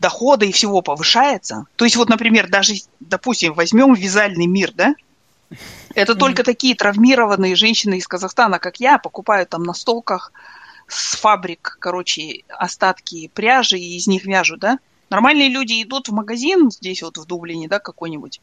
[0.00, 1.66] дохода и всего повышается.
[1.76, 4.94] То есть вот, например, даже, допустим, возьмем вязальный мир, да?
[5.94, 10.32] Это только такие травмированные женщины из Казахстана, как я, покупают там на столках
[10.88, 14.78] с фабрик, короче, остатки пряжи и из них вяжут, да?
[15.10, 18.40] Нормальные люди идут в магазин здесь вот в Дублине, да, какой-нибудь,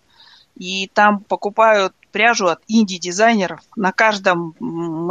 [0.59, 3.61] и там покупают пряжу от инди-дизайнеров.
[3.75, 4.55] На каждом,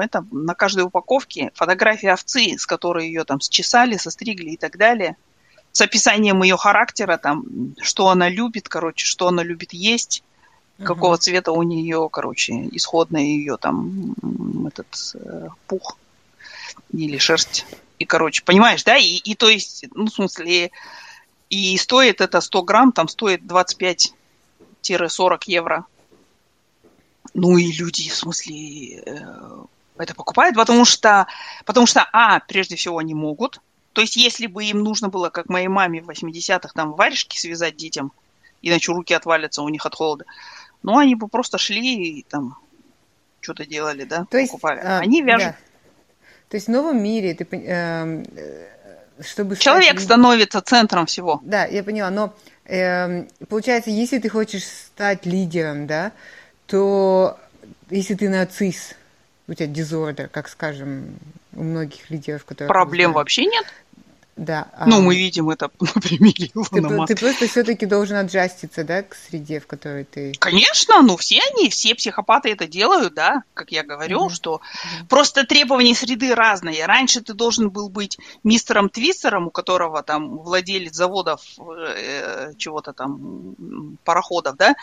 [0.01, 5.17] это, на каждой упаковке фотография овцы, с которой ее там счесали, состригли и так далее.
[5.73, 7.45] С описанием ее характера, там,
[7.81, 10.23] что она любит, короче, что она любит есть,
[10.79, 10.85] uh-huh.
[10.85, 14.15] какого цвета у нее, короче, исходный ее там
[14.67, 15.99] этот э, пух
[16.93, 17.67] или шерсть.
[17.99, 18.97] И, короче, понимаешь, да?
[18.97, 20.71] И, и то есть, ну, в смысле,
[21.51, 24.15] и стоит это 100 грамм, там стоит 25
[25.09, 25.85] 40 евро.
[27.35, 29.65] Ну и люди, в смысле, э,
[29.99, 31.27] это покупают, потому что,
[31.65, 33.61] потому что, а, прежде всего, они могут.
[33.93, 37.77] То есть, если бы им нужно было, как моей маме в 80-х, там, варежки связать
[37.77, 38.13] детям,
[38.63, 40.25] иначе руки отвалятся у них от холода,
[40.83, 42.57] ну, они бы просто шли и там
[43.41, 44.81] что-то делали, да, То есть, покупали.
[44.81, 45.49] А, они вяжут.
[45.49, 45.57] Да.
[46.49, 48.25] То есть в новом мире ты, э,
[49.21, 50.03] чтобы человек стать...
[50.03, 51.41] становится центром всего.
[51.43, 56.13] Да, я поняла, но э, получается, если ты хочешь стать лидером, да,
[56.69, 57.39] то
[57.91, 58.97] если ты нацист,
[59.49, 61.17] у тебя дизордер, как скажем,
[61.55, 62.69] у многих лидеров, которые...
[62.69, 63.67] Проблем вообще нет?
[64.39, 64.69] Да.
[64.87, 65.01] Ну, а...
[65.01, 69.59] мы видим это на примере Илона ты, ты просто все-таки должен аджаститься, да, к среде,
[69.59, 70.33] в которой ты...
[70.39, 74.35] Конечно, ну все они, все психопаты это делают, да, как я говорю, mm-hmm.
[74.35, 75.07] что mm-hmm.
[75.09, 76.87] просто требования среды разные.
[76.87, 83.99] Раньше ты должен был быть мистером Твиссером, у которого там владелец заводов э, чего-то там,
[84.05, 84.77] пароходов, да,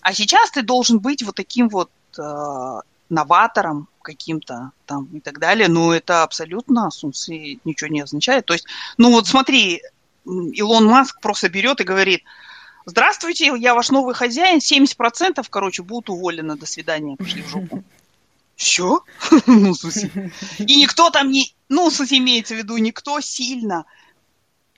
[0.00, 5.68] а сейчас ты должен быть вот таким вот э, новатором каким-то там и так далее,
[5.68, 8.46] но это абсолютно сумсы ничего не означает.
[8.46, 8.66] То есть,
[8.98, 9.82] ну вот смотри,
[10.24, 12.22] Илон Маск просто берет и говорит,
[12.86, 17.84] здравствуйте, я ваш новый хозяин, 70% короче будут уволены, до свидания, пошли в жопу.
[18.56, 19.00] Все?
[19.46, 19.74] ну,
[20.58, 23.84] И никто там не, ну, в имеется в виду, никто сильно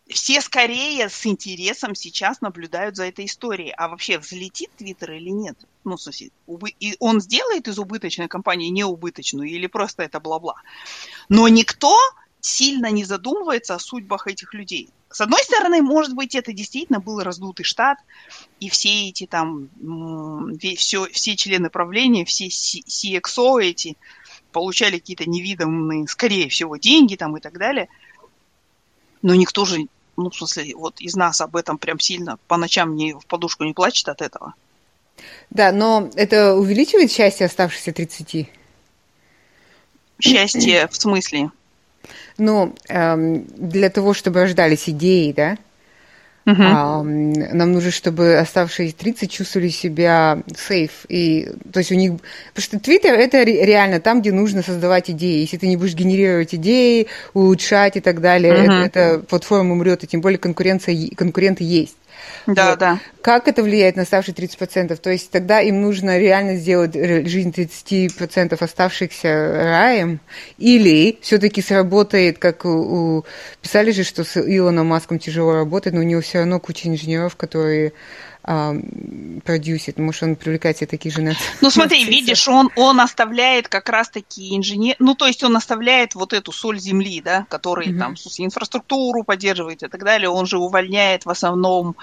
[0.09, 3.73] все скорее с интересом сейчас наблюдают за этой историей.
[3.77, 5.57] А вообще взлетит Твиттер или нет?
[5.85, 6.75] Ну, сосед, убы...
[6.79, 10.57] и он сделает из убыточной компании неубыточную или просто это бла-бла.
[11.29, 11.97] Но никто
[12.41, 14.91] сильно не задумывается о судьбах этих людей.
[15.11, 17.99] С одной стороны, может быть, это действительно был раздутый штат,
[18.61, 19.71] и все эти там,
[20.77, 23.97] все, все члены правления, все CXO эти
[24.53, 27.89] получали какие-то невидимые, скорее всего, деньги там и так далее–
[29.25, 32.97] но никто же, ну, в смысле, вот из нас об этом прям сильно по ночам
[32.97, 34.55] не в подушку не плачет от этого.
[35.51, 38.49] Да, но это увеличивает счастье оставшихся 30?
[40.21, 41.51] Счастье в смысле?
[42.39, 45.59] Ну, эм, для того, чтобы рождались идеи, да,
[46.47, 46.57] Uh-huh.
[46.59, 51.07] А, нам нужно, чтобы оставшиеся 30 чувствовали себя сейф.
[51.09, 52.13] И, то есть у них...
[52.53, 55.41] Потому что Твиттер– это реально там, где нужно создавать идеи.
[55.41, 58.85] Если ты не будешь генерировать идеи, улучшать и так далее, uh-huh.
[58.85, 61.97] это, эта платформа умрет, и тем более конкуренция, конкуренты есть.
[62.47, 62.79] Да, вот.
[62.79, 62.99] да.
[63.23, 64.97] Как это влияет на оставшие 30%?
[64.97, 70.21] То есть тогда им нужно реально сделать жизнь 30% оставшихся раем,
[70.59, 72.69] или все-таки сработает, как у,
[73.19, 73.25] у...
[73.63, 77.37] Писали же, что с Илоном Маском тяжело работать, но у него все равно куча инженеров,
[77.37, 77.93] которые
[78.47, 78.75] а,
[79.43, 84.55] продюсит, может, он привлекает себе таких же Ну, смотри, видишь, он, он оставляет как раз-таки
[84.55, 84.97] инженер...
[84.99, 87.99] Ну, то есть он оставляет вот эту соль земли, да, который mm-hmm.
[87.99, 90.29] там инфраструктуру поддерживает и так далее.
[90.29, 91.97] Он же увольняет в основном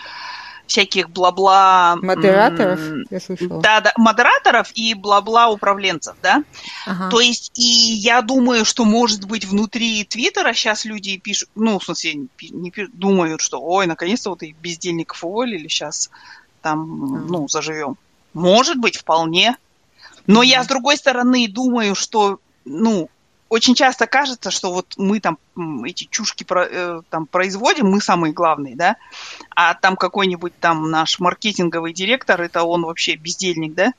[0.72, 1.98] всяких бла-бла...
[2.02, 2.80] Модераторов,
[3.10, 3.62] я слышала.
[3.62, 6.44] Да, да, модераторов и бла-бла управленцев, да.
[6.86, 7.10] Ага.
[7.10, 11.84] То есть, и я думаю, что, может быть, внутри Твиттера сейчас люди пишут, ну, в
[11.84, 16.10] смысле, не пишут, думают, что, ой, наконец-то вот и бездельников уволили, сейчас
[16.62, 17.26] там, ага.
[17.28, 17.98] ну, заживем.
[18.34, 19.58] Может быть, вполне.
[20.26, 20.48] Но ага.
[20.48, 23.10] я, с другой стороны, думаю, что, ну,
[23.52, 25.38] очень часто кажется, что вот мы там
[25.84, 28.96] эти чушки про, э, там производим, мы самые главные, да,
[29.54, 33.92] а там какой-нибудь там наш маркетинговый директор, это он вообще бездельник, да.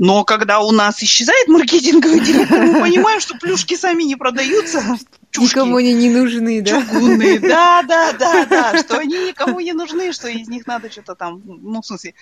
[0.00, 4.82] Но когда у нас исчезает маркетинговый директор, мы понимаем, что плюшки сами не продаются.
[5.30, 5.54] чушки.
[5.54, 6.82] Никому они не нужны, да?
[6.82, 11.14] Чугунные, да, да, да, да, что они никому не нужны, что из них надо что-то
[11.14, 12.14] там, ну, в смысле,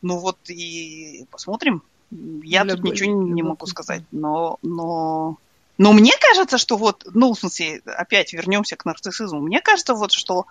[0.00, 1.82] ну вот и посмотрим.
[2.42, 5.36] Я Для тут ничего не могу сказать, но, но,
[5.78, 9.40] но мне кажется, что вот, ну, в смысле, опять вернемся к нарциссизму.
[9.40, 10.46] Мне кажется, вот, что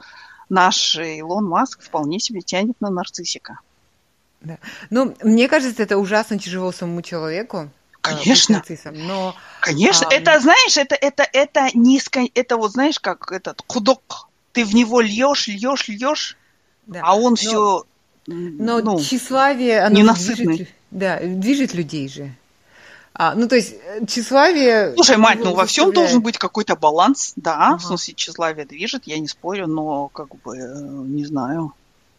[0.49, 3.59] наш Илон Маск вполне себе тянет на нарциссика.
[4.89, 7.57] Ну, мне кажется, это ужасно тяжело самому человеку.
[7.57, 7.69] э,
[8.01, 8.55] Конечно.
[8.55, 13.63] нарциссом, Но Конечно, А, это, знаешь, это, это, это низко, это вот, знаешь, как этот
[13.67, 16.35] худок, ты в него льешь, льешь, льешь,
[16.87, 17.01] да.
[17.03, 17.85] а он Но- все,
[18.25, 20.57] Но ну, тщеславие, оно ненасытный.
[20.57, 22.33] движет, да, движет людей же.
[23.13, 24.93] А, ну, то есть, э, тщеславие...
[24.95, 27.77] Слушай, мать, ну во всем должен быть какой-то баланс, да, Ага.
[27.77, 31.73] в смысле тщеславие движет, я не спорю, но как бы э, не знаю.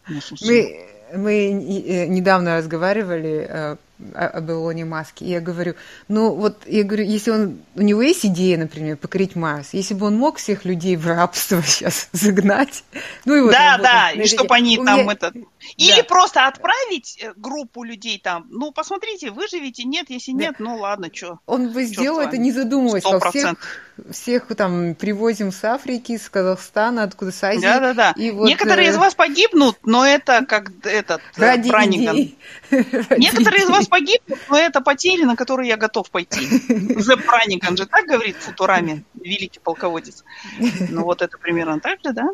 [0.07, 3.77] Ну, Мы, мы э, недавно разговаривали
[4.13, 5.75] Илоне Маске, и я говорю,
[6.07, 10.07] ну вот, я говорю, если он, у него есть идея, например, покорить Марс, если бы
[10.07, 12.83] он мог всех людей в рабство сейчас загнать,
[13.25, 13.51] ну и вот...
[13.51, 15.31] да, да, и чтобы они У там меня- это...
[15.77, 20.37] Или просто отправить э, группу людей там, ну, посмотрите, выживете, нет, если Да.
[20.37, 21.39] нет, ну ладно, что.
[21.45, 23.03] Он бы сделал это, не задумываясь.
[23.03, 23.55] Сказал, всех,
[24.11, 27.61] всех там привозим с Африки, с Казахстана, откуда с Азии.
[27.61, 28.13] Да, да, да.
[28.17, 31.69] И вот, Некоторые э, из вас погибнут, но это как этот э, Ради
[32.71, 36.41] Некоторые из вас погибнут, но это потери, на которые я готов пойти.
[36.99, 40.23] Зеп Бранниган же так говорит в Футураме, великий полководец.
[40.89, 42.27] Ну вот это примерно так же, да?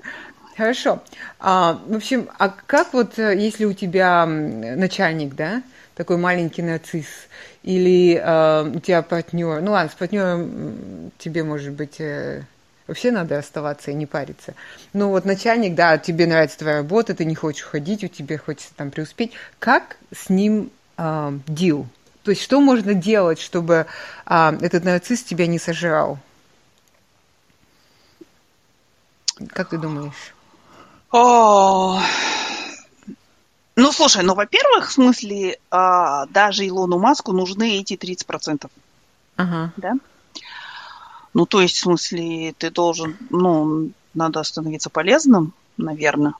[0.56, 1.04] Хорошо.
[1.38, 5.62] А, в общем, а как вот, э, если у тебя начальник, да,
[5.95, 7.08] такой маленький нарцисс,
[7.63, 12.43] или э, у тебя партнер, ну ладно, с партнером тебе, может быть, э,
[12.88, 14.54] вообще надо оставаться и не париться.
[14.93, 18.72] Ну вот начальник, да, тебе нравится твоя работа, ты не хочешь уходить, у тебя хочется
[18.78, 19.34] там преуспеть.
[19.60, 20.72] Как с ним
[21.47, 21.88] дил?
[22.23, 23.88] То есть что можно делать, чтобы
[24.25, 26.19] а, этот нарцисс тебя не сожрал?
[29.53, 30.33] Как ты думаешь?
[31.12, 31.99] О,
[33.75, 38.69] Ну, слушай, ну, во-первых, в смысле, а, даже Илону Маску нужны эти 30%,
[39.38, 39.71] Ага.
[39.77, 39.93] да?
[41.33, 46.33] Ну, то есть, в смысле, ты должен, ну, надо становиться полезным, наверное.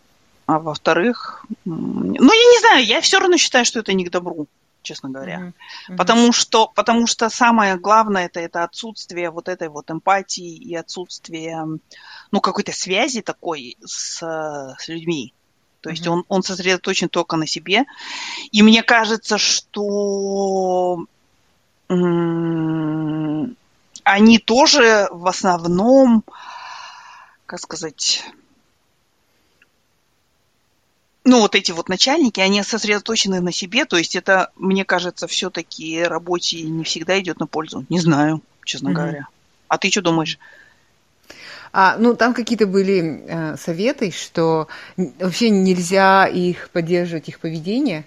[0.50, 2.20] А во-вторых, ну, я
[2.54, 4.48] не знаю, я все равно считаю, что это не к добру,
[4.82, 5.38] честно говоря.
[5.38, 5.54] Мгм.
[5.90, 5.98] Мгм.
[5.98, 11.68] Потому что, потому что самое главное это, это отсутствие вот этой вот эмпатии и отсутствие,
[12.32, 14.24] ну, какой-то связи такой с,
[14.80, 15.36] с людьми.
[15.82, 16.14] То есть Мгм.
[16.14, 17.86] он, он сосредоточен только на себе.
[18.52, 21.06] И мне кажется, что
[21.90, 23.56] м,
[24.04, 26.24] они тоже в основном,
[27.46, 28.26] как сказать,
[31.30, 36.04] ну, вот эти вот начальники, они сосредоточены на себе, то есть это, мне кажется, все-таки
[36.04, 37.86] работе не всегда идет на пользу.
[37.90, 38.98] Не знаю, честно Мгм.
[38.98, 39.28] говоря.
[39.68, 40.40] А ты что думаешь?
[41.72, 48.06] А, ну, там какие-то были э, советы, что вообще нельзя их поддерживать, их поведение.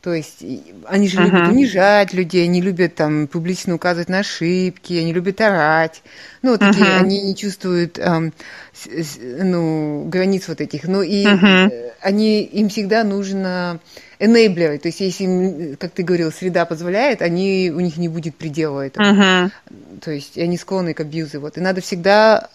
[0.00, 0.44] То есть
[0.86, 1.50] они же любят Мгм.
[1.56, 6.02] унижать людей, они любят там публично указывать на ошибки, они любят орать.
[6.42, 7.04] Ну, вот такие, Мгм.
[7.04, 8.32] они не чувствуют эм,
[8.72, 10.84] с- с- ну, границ вот этих.
[10.84, 13.80] Ну, и э, они, им всегда нужно
[14.20, 18.36] enabler, то есть если, им, как ты говорил, среда позволяет, они, у них не будет
[18.36, 19.04] предела этого.
[19.04, 19.52] Мгм.
[20.00, 21.40] То есть они склонны к абьюзу.
[21.40, 21.56] Вот.
[21.58, 22.48] И надо всегда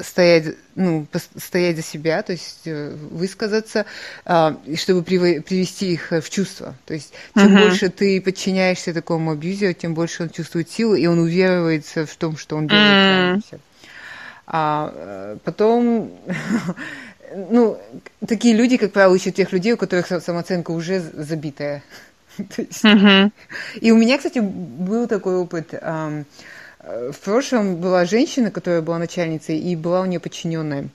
[0.00, 1.06] стоять, ну,
[1.36, 3.84] стоять за себя, то есть э, высказаться,
[4.24, 6.74] а, и чтобы привести их э, в чувство.
[6.86, 7.58] То есть чем Мгм.
[7.58, 12.36] больше ты подчиняешься такому абьюзеру, тем больше он чувствует силу, и он уверивается в том,
[12.36, 13.42] что он делает правильно.
[14.46, 16.12] А э, потом,
[17.50, 17.78] ну,
[18.26, 21.82] такие люди, как правило, ищут тех людей, у которых са- самооценка уже забитая.
[22.56, 23.32] Есть Мгм.
[23.80, 25.74] и у меня, кстати, был такой опыт.
[26.88, 30.88] Э, В прошлом была женщина, которая была начальницей, и была у нее подчиненная.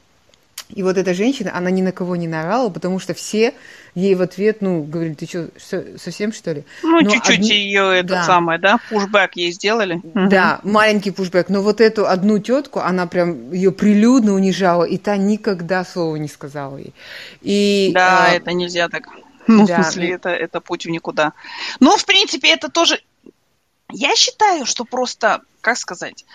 [0.70, 3.54] И вот эта женщина, она ни на кого не наорала, потому что все
[3.96, 5.50] ей в ответ, ну, говорили, ты что,
[6.00, 6.64] совсем что ли?
[6.84, 8.24] Ну, Но чуть-чуть одни- ее это Да.
[8.24, 10.02] самое, да, пушбэк ей сделали.
[10.16, 11.50] Да, маленький пушбэк.
[11.50, 16.28] Но вот эту одну тетку, она прям ее прилюдно унижала, и та никогда слова не
[16.30, 16.94] сказала ей.
[17.42, 19.04] И, Да, а, это нельзя так.
[19.48, 21.34] Ну, да, в смысле, ну- это, это путь в никуда.
[21.80, 23.00] Но, в принципе, это тоже...
[23.92, 26.26] Я считаю, что просто, как сказать,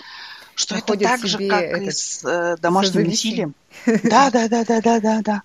[0.56, 3.54] что Находят это так же, как этот и с э, домашним насилием.
[3.86, 5.42] Да, да, да, да, да, да, да.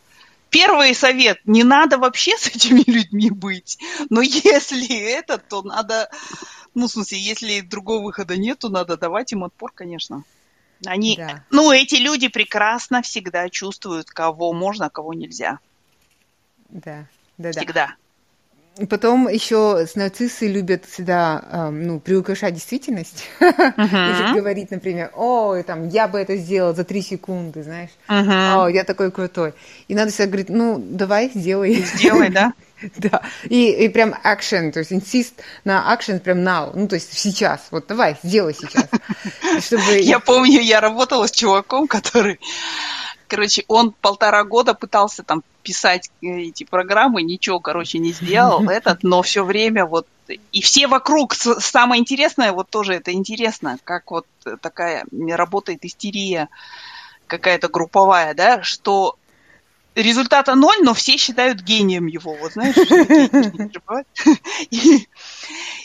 [0.49, 1.39] Первый совет.
[1.45, 3.77] Не надо вообще с этими людьми быть.
[4.09, 6.09] Но если это, то надо...
[6.73, 10.23] Ну, в смысле, если другого выхода нет, то надо давать им отпор, конечно.
[10.85, 11.43] Они, Да.
[11.51, 15.59] ну, эти люди прекрасно всегда чувствуют, кого можно, а кого нельзя.
[16.69, 17.05] Да,
[17.37, 17.59] да, да.
[17.59, 17.95] Всегда.
[18.89, 23.25] Потом еще нарциссы любят всегда э, ну, приукрашать действительность.
[23.39, 24.33] Uh-huh.
[24.35, 27.91] говорить, например, о, там, я бы это сделал за три секунды, знаешь.
[28.07, 28.65] Uh-huh.
[28.65, 29.53] О, я такой крутой.
[29.87, 31.75] И надо всегда говорить, ну, давай, сделай.
[31.75, 32.53] Сделай, да?
[32.97, 37.13] Да, и, и прям action, то есть insist на action прям now, ну, то есть
[37.13, 38.87] сейчас, вот давай, сделай сейчас.
[39.65, 39.99] Чтобы...
[39.99, 42.41] Я помню, я работала с чуваком, который,
[43.33, 49.21] короче, он полтора года пытался там писать эти программы, ничего, короче, не сделал этот, но
[49.23, 50.07] все время вот
[50.51, 54.25] и все вокруг, самое интересное, вот тоже это интересно, как вот
[54.61, 56.47] такая работает истерия
[57.27, 59.17] какая-то групповая, да, что
[59.95, 62.75] результата ноль, но все считают гением его, вот знаешь,
[64.69, 65.07] и,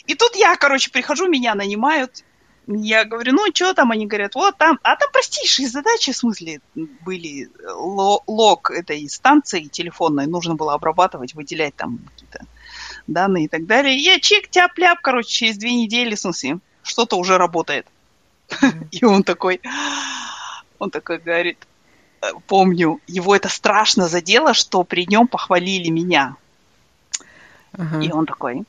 [0.05, 2.23] и тут я, короче, прихожу, меня нанимают,
[2.71, 3.91] я говорю, ну, что там?
[3.91, 10.27] Они говорят, вот там, а там простейшие задачи, в смысле, были лог этой станции телефонной,
[10.27, 12.45] нужно было обрабатывать, выделять там какие-то
[13.07, 13.97] данные и так далее.
[13.97, 17.87] Я чек, тяп-ляп, короче, через две недели, в смысле, что-то уже работает.
[18.91, 19.61] И он такой,
[20.77, 21.57] он такой говорит,
[22.47, 26.35] помню, его это страшно задело, что при нем похвалили меня.
[28.01, 28.63] И он такой,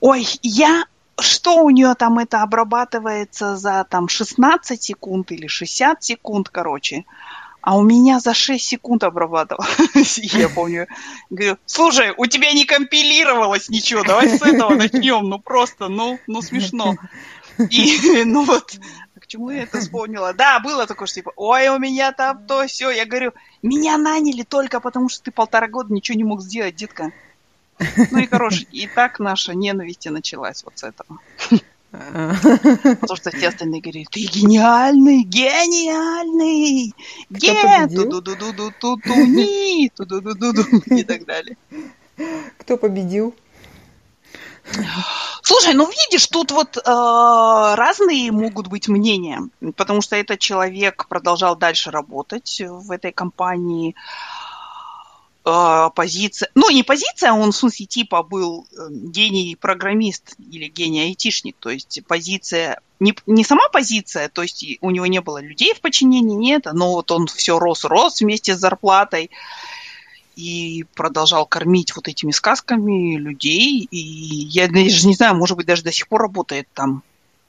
[0.00, 0.84] ой, я,
[1.20, 7.04] что у нее там это обрабатывается за там 16 секунд или 60 секунд, короче,
[7.60, 10.18] а у меня за 6 секунд обрабатывалось.
[10.34, 10.86] Я помню,
[11.30, 16.42] говорю, слушай, у тебя не компилировалось ничего, давай с этого начнем, ну просто, ну, ну
[16.42, 16.96] смешно.
[17.70, 18.78] И, ну вот,
[19.26, 20.32] Почему я это вспомнила?
[20.34, 22.90] Да, было такое, что типа, ой, у меня там то все.
[22.90, 27.10] Я говорю, меня наняли только потому, что ты полтора года ничего не мог сделать, детка.
[27.78, 31.18] Ну и, короче, и так наша ненависть и началась вот с этого.
[31.90, 36.94] Потому что все остальные говорили, ты гениальный, гениальный,
[37.30, 40.64] ге, ту-ду-ду-ду-ду-ту-ни, ту-ду-ду-ду-ду
[40.94, 41.56] и так далее.
[42.58, 43.34] Кто победил?
[45.42, 49.42] Слушай, ну видишь, тут вот э, разные могут быть мнения,
[49.76, 53.94] потому что этот человек продолжал дальше работать в этой компании.
[53.94, 54.35] Э,
[55.94, 62.00] позиция, ну не позиция, он в смысле типа был э, гений-программист или гений-айтишник, то есть
[62.08, 66.66] позиция, не, не сама позиция, то есть у него не было людей в подчинении, нет,
[66.72, 69.30] но вот он все рос-рос вместе с зарплатой
[70.34, 73.86] и продолжал кормить вот этими сказками людей.
[73.90, 77.02] И я даже не знаю, может быть, даже до сих пор работает там.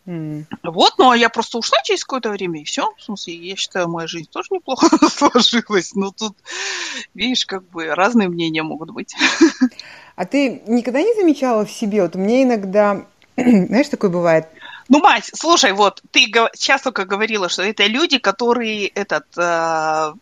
[0.08, 0.46] Mm.
[0.64, 2.90] Вот, ну а я просто ушла через какое-то время, и все.
[2.98, 5.94] В смысле, я считаю, моя жизнь тоже неплохо сложилась.
[5.96, 6.36] Но тут,
[7.14, 9.16] видишь, как бы разные мнения могут быть.
[10.16, 12.02] А ты никогда не замечала в себе?
[12.02, 13.06] Вот мне иногда,
[13.36, 14.48] знаешь, такое бывает,
[14.90, 20.14] ну, мать, слушай, вот ты сейчас только говорила, что это люди, которые этот, э,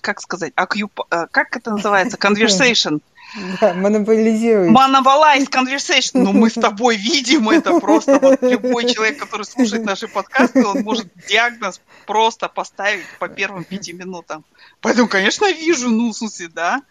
[0.00, 3.00] как сказать, акюп, э, как это называется, conversation.
[3.60, 4.70] Да, монополизирует.
[4.70, 6.22] Monopolize conversation.
[6.22, 8.18] Ну, мы с тобой видим это просто.
[8.20, 13.92] Вот любой человек, который слушает наши подкасты, он может диагноз просто поставить по первым пяти
[13.92, 14.44] минутам.
[14.80, 16.82] Поэтому, конечно, вижу, ну, в смысле, да.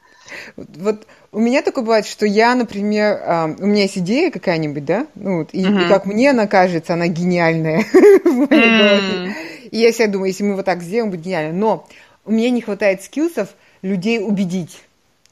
[0.57, 5.07] Вот у меня такое бывает, что я, например, э, у меня есть идея какая-нибудь, да,
[5.15, 5.85] ну, вот, и, uh-huh.
[5.85, 7.83] и как мне она кажется, она гениальная
[8.23, 9.35] в моей голове.
[9.69, 11.57] И я себе думаю, если мы вот так сделаем, будет гениально.
[11.57, 11.87] Но
[12.25, 13.49] у меня не хватает скиллсов
[13.81, 14.81] людей убедить.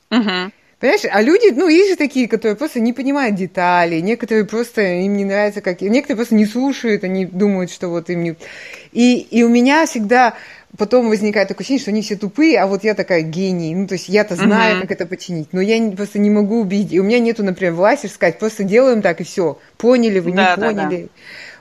[0.09, 0.51] Uh-huh.
[0.82, 5.16] Понимаешь, а люди, ну, есть же такие, которые просто не понимают деталей, некоторые просто, им
[5.16, 5.80] не нравится, как...
[5.82, 8.36] Некоторые просто не слушают, они думают, что вот им не...
[8.92, 10.34] И, и у меня всегда
[10.80, 13.76] потом возникает такое ощущение, что они все тупые, а вот я такая гений.
[13.76, 14.82] Ну, то есть я-то знаю, uh-huh.
[14.82, 16.94] как это починить, но я просто не могу убедить.
[16.94, 19.60] И у меня нету, например, власти сказать, просто делаем так и все.
[19.78, 20.74] Поняли вы, не да, поняли.
[20.74, 21.08] Да, да.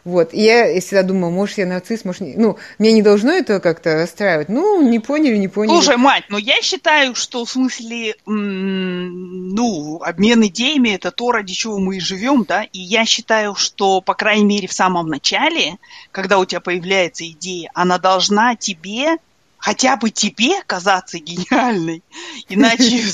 [0.05, 0.33] Вот.
[0.33, 2.35] И я всегда думаю, может, я нарцисс, может, не...
[2.37, 4.49] Ну, меня не должно это как-то расстраивать.
[4.49, 5.75] Ну, не поняли, не поняли.
[5.75, 11.79] Слушай, мать, но я считаю, что в смысле, ну, обмен идеями– это то, ради чего
[11.79, 15.77] мы и живем, да, и я считаю, что, по крайней мере, в самом начале,
[16.13, 19.19] когда у тебя появляется идея, она должна тебе
[19.61, 22.03] хотя бы тебе казаться гениальной.
[22.49, 23.05] Иначе,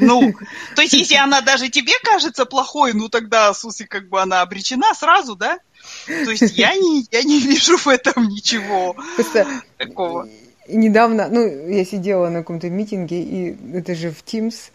[0.00, 0.34] ну,
[0.76, 4.92] то есть, если она даже тебе кажется плохой, ну, тогда, смысле, как бы она обречена
[4.94, 5.58] сразу, да?
[6.06, 9.46] То есть я не, я не вижу в этом ничего Просто
[9.78, 10.28] такого.
[10.66, 14.70] Недавно, ну, я сидела на каком-то митинге, и это же в Teams,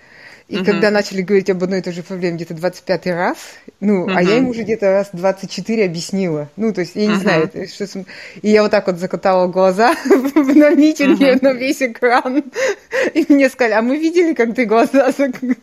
[0.50, 0.66] и угу.
[0.66, 3.38] когда начали говорить об одной и той же проблеме где-то 25 раз,
[3.80, 4.12] ну, угу.
[4.16, 6.50] а я ему уже где-то раз 24 объяснила.
[6.56, 7.22] Ну, то есть, я не угу.
[7.22, 8.04] знаю, что...
[8.42, 11.46] И я вот так вот закатала глаза на митинге угу.
[11.46, 12.44] на весь экран.
[13.14, 15.62] И мне сказали, а мы видели, как ты глаза закатываешь,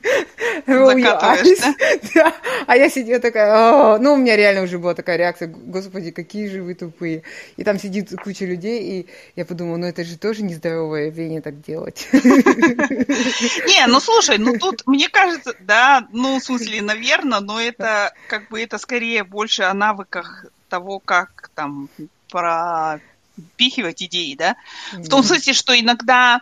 [0.64, 1.74] да?
[2.14, 2.34] да?
[2.68, 6.62] А я сидела такая, ну, у меня реально уже была такая реакция, господи, какие же
[6.62, 7.22] вы тупые.
[7.56, 11.60] И там сидит куча людей, и я подумала, ну, это же тоже нездоровое явление так
[11.60, 12.06] делать.
[12.12, 18.12] Не, ну, слушай, ну, тут вот мне кажется, да, ну, в смысле, наверное, но это
[18.28, 21.88] как бы это скорее больше о навыках того, как там
[22.28, 24.56] пропихивать идеи, да?
[24.92, 26.40] В том смысле, что иногда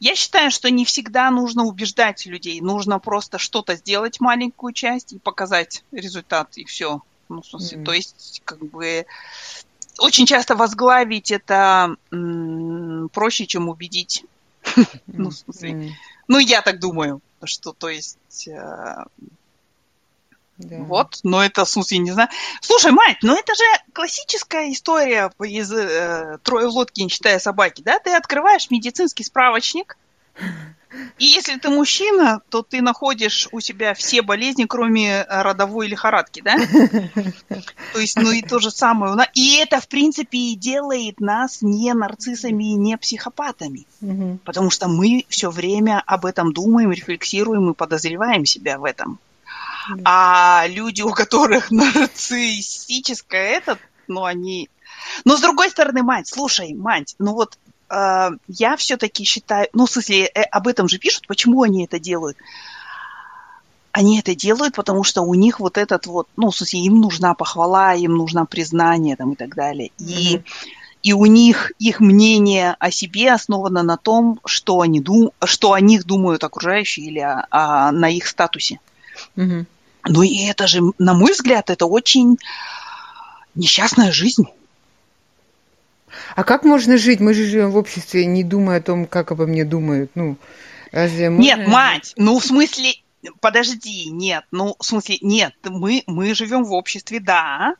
[0.00, 5.18] я считаю, что не всегда нужно убеждать людей, нужно просто что-то сделать маленькую часть и
[5.18, 7.02] показать результат и все.
[7.28, 7.84] Ну, в смысле, mm-hmm.
[7.84, 9.06] то есть как бы
[9.98, 14.24] очень часто возглавить это м- проще, чем убедить.
[15.06, 15.94] ну, в смысле,
[16.26, 19.04] ну, я так думаю, что, то есть, э,
[20.58, 20.76] да.
[20.78, 22.28] вот, но это, в смысле, не знаю.
[22.60, 27.82] Слушай, мать, ну это же классическая история из э, «Трое в лодке, не считая собаки»,
[27.82, 27.98] да?
[27.98, 29.96] Ты открываешь медицинский справочник,
[31.18, 36.40] и если ты мужчина, то ты находишь у себя все болезни, кроме э, родовой лихорадки,
[36.40, 36.56] да?
[37.92, 39.14] То есть, ну и то же самое.
[39.34, 43.86] И это, в принципе, и делает нас не нарциссами и не психопатами.
[44.44, 49.18] Потому что мы все время об этом думаем, рефлексируем и подозреваем себя в этом.
[50.04, 54.68] А люди, у которых нарциссическое этот, ну, они...
[55.24, 57.58] Но с другой стороны, мать, слушай, мать, ну вот
[57.90, 62.36] я все-таки считаю, ну, в смысле, э, об этом же пишут, почему они это делают.
[63.92, 67.34] Они это делают, потому что у них вот этот вот, ну, в смысле, им нужна
[67.34, 69.90] похвала, им нужно признание там и так далее.
[69.98, 70.42] И, mm-hmm.
[71.02, 75.80] и у них их мнение о себе основано на том, что они дум, что о
[75.80, 78.80] них думают окружающие или о, о, на их статусе.
[79.36, 79.66] Mm-hmm.
[80.08, 82.38] Ну и это же, на мой взгляд, это очень
[83.54, 84.44] несчастная жизнь.
[86.36, 87.20] А как можно жить?
[87.20, 90.10] Мы же живем в обществе, не думая о том, как обо мне думают.
[90.14, 90.36] Ну,
[90.92, 91.42] разве можно...
[91.42, 92.94] Нет, мать, ну в смысле,
[93.40, 97.74] подожди, нет, ну в смысле, нет, мы, мы живем в обществе, да,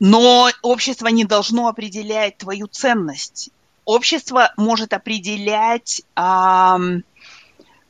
[0.00, 3.50] но общество не должно определять твою ценность.
[3.84, 7.04] Общество может определять, эм,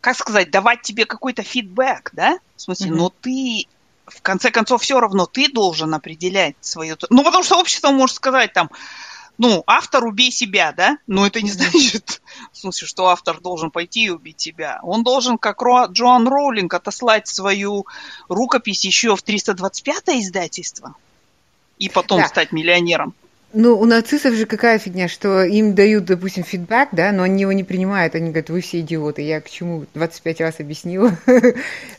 [0.00, 2.38] как сказать, давать тебе какой-то фидбэк, да?
[2.56, 2.94] В смысле, mm-hmm.
[2.94, 3.66] но ты
[4.06, 6.96] в конце концов все равно ты должен определять свою...
[7.10, 8.70] Ну, потому что общество может сказать там,
[9.38, 10.98] ну, автор убей себя, да?
[11.06, 12.20] Но это не значит,
[12.52, 14.80] в смысле, что автор должен пойти и убить себя.
[14.82, 17.86] Он должен, как Ро, Джоан Роулинг, отослать свою
[18.28, 20.94] рукопись еще в 325-е издательство
[21.78, 22.28] и потом да.
[22.28, 23.14] стать миллионером.
[23.54, 27.52] Ну, у нацистов же какая фигня, что им дают, допустим, фидбэк, да, но они его
[27.52, 31.16] не принимают, они говорят, вы все идиоты, я к чему 25 раз объяснила.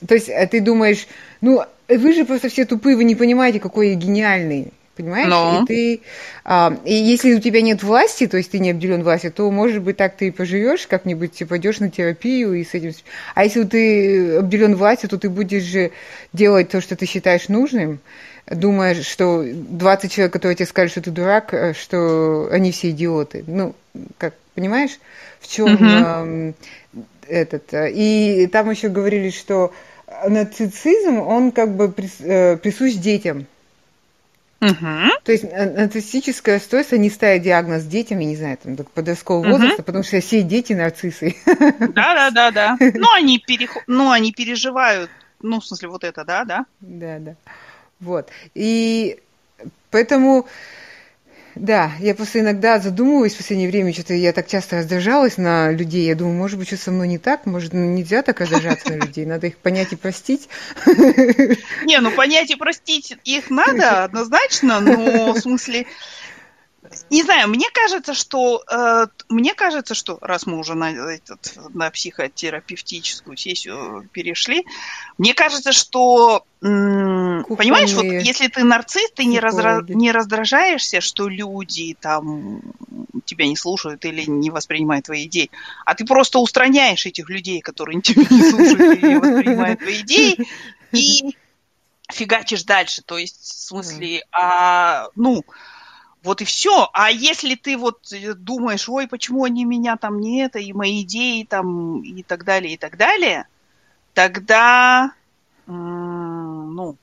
[0.08, 1.08] То есть а ты думаешь,
[1.42, 5.30] ну, вы же просто все тупые, вы не понимаете, какой я гениальный понимаешь?
[5.30, 5.62] Но.
[5.64, 6.02] И ты,
[6.44, 9.82] а, и если у тебя нет власти, то есть ты не обделен властью, то, может
[9.82, 12.94] быть, так ты и поживешь как-нибудь, типа, пойдешь на терапию и с этим...
[13.34, 15.92] А если ты обделен властью, то ты будешь же
[16.34, 18.00] делать то, что ты считаешь нужным,
[18.46, 23.44] думая, что 20 человек, которые тебе скажут, что ты дурак, э, что они все идиоты.
[23.48, 23.76] Ну,
[24.18, 25.00] как, понимаешь,
[25.40, 26.56] в чем mm-hmm.
[26.94, 27.74] э, этот...
[27.74, 29.72] Э, и там еще говорили, что
[30.28, 33.46] нацицизм, он как бы э, присущ детям.
[34.62, 35.22] Угу.
[35.24, 39.52] То есть э, нарциссическое расстройство не ставит диагноз детям, я не знаю, там, подросткового угу.
[39.52, 41.36] возраста, потому что все дети нарциссы.
[41.46, 42.78] Да, да, да, да.
[42.80, 43.84] Ну, они, переход...
[43.88, 45.10] ну, они переживают,
[45.42, 46.66] ну, в смысле, вот это, да, да?
[46.82, 47.36] Да, да.
[48.00, 48.30] Вот.
[48.54, 49.20] И
[49.92, 50.46] поэтому
[51.60, 56.08] да, я просто иногда задумываюсь в последнее время, что-то я так часто раздражалась на людей.
[56.08, 59.26] Я думаю, может быть, что со мной не так, может, нельзя так раздражаться на людей,
[59.26, 60.48] надо их понять и простить.
[60.86, 65.86] Не, ну понять и простить их надо однозначно, но в смысле
[67.10, 71.90] не знаю, мне кажется, что э, мне кажется, что раз мы уже на, этот, на
[71.92, 74.66] психотерапевтическую сессию перешли,
[75.18, 76.46] мне кажется, что
[77.48, 82.62] м, понимаешь, вот если ты нарцисс, ты не, разра, не раздражаешься, что люди там
[83.26, 85.50] тебя не слушают или не воспринимают твои идеи,
[85.86, 90.38] а ты просто устраняешь этих людей, которые тебя не слушают или не воспринимают твои идеи,
[90.92, 91.36] и
[92.12, 93.02] фигачишь дальше.
[93.04, 95.44] То есть, в смысле, а, ну,
[96.24, 96.90] вот и все.
[96.94, 101.04] А если ты вот э, думаешь, ой, почему они меня там не это, и мои
[101.04, 103.48] идеи там, и так далее, и так далее,
[104.14, 105.14] тогда,
[105.68, 106.98] ну,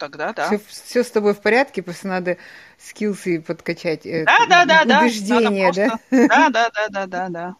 [0.00, 0.46] тогда, да.
[0.46, 2.36] Все, все с тобой в порядке, просто надо
[2.78, 4.04] скилсы подкачать.
[4.06, 5.00] Э, да, да, да, да.
[5.02, 5.98] Убеждение, да?
[6.10, 7.56] Да, да, да, да, да, да.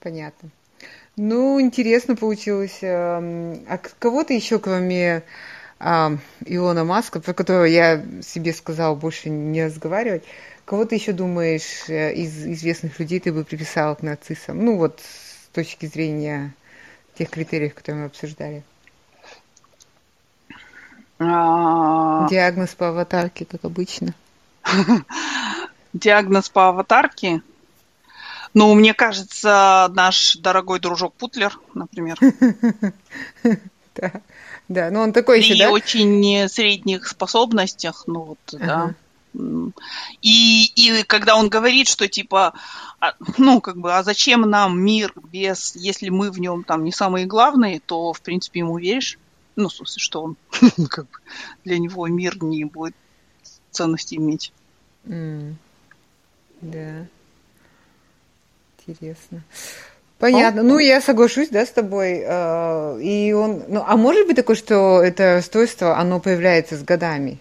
[0.00, 0.50] Понятно.
[1.16, 2.80] Ну, интересно получилось.
[2.82, 5.22] А кого то еще, кроме
[5.78, 10.24] а, Илона Маска, про которого я себе сказала больше не разговаривать.
[10.64, 14.64] Кого ты еще думаешь э, из известных людей ты бы приписала к нацистам?
[14.64, 16.54] Ну вот с точки зрения
[17.16, 18.64] тех критериев, которые мы обсуждали.
[21.18, 22.26] А...
[22.28, 24.14] Диагноз по аватарке, как обычно.
[25.92, 27.42] Диагноз по аватарке?
[28.52, 32.18] Ну, мне кажется, наш дорогой дружок Путлер, например.
[33.96, 34.10] Да,
[34.68, 35.70] да, ну он такой еще, да?
[35.70, 38.92] очень средних способностях, ну вот, да.
[40.20, 42.54] И, и когда он говорит, что типа,
[43.00, 46.92] а, ну, как бы, а зачем нам мир без, если мы в нем там не
[46.92, 49.18] самые главные, то, в принципе, ему веришь.
[49.56, 50.36] Ну, в смысле, что он,
[50.90, 51.18] как бы,
[51.64, 52.94] для него мир не будет
[53.70, 54.52] ценности иметь.
[55.04, 55.54] Mm.
[56.60, 57.06] Да.
[58.86, 59.42] Интересно.
[60.18, 60.62] Понятно.
[60.62, 62.22] Ну, я соглашусь, да, с тобой.
[62.24, 67.38] Э, и он, ну, а может быть такое, что это стойство, оно появляется с годами?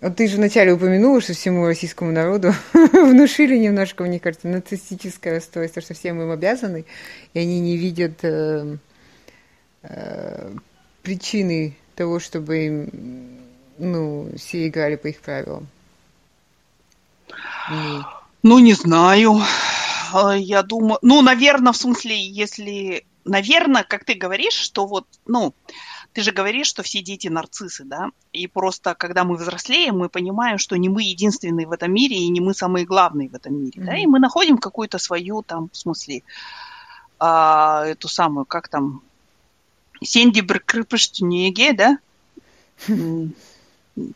[0.00, 5.80] Вот ты же вначале упомянула, что всему российскому народу внушили немножко, мне кажется, нацистическое расстройство,
[5.80, 6.84] что всем им обязаны,
[7.34, 8.78] и они не видят э,
[9.84, 10.50] э,
[11.02, 12.90] причины того, чтобы
[13.78, 15.66] ну, все играли по их правилам.
[17.70, 18.00] И...
[18.42, 19.40] Ну, не знаю.
[20.12, 25.54] А, я думаю, ну, наверное, в смысле, если, наверное, как ты говоришь, что вот, ну,
[26.12, 28.10] ты же говоришь, что все дети нарциссы, да?
[28.32, 32.28] И просто, когда мы взрослеем, мы понимаем, что не мы единственные в этом мире, и
[32.28, 33.84] не мы самые главные в этом мире, mm-hmm.
[33.86, 33.96] да?
[33.96, 36.22] И мы находим какую-то свою там, в смысле,
[37.18, 39.02] а, эту самую, как там,
[40.04, 41.98] Сенди Крыпыштюнеге, да?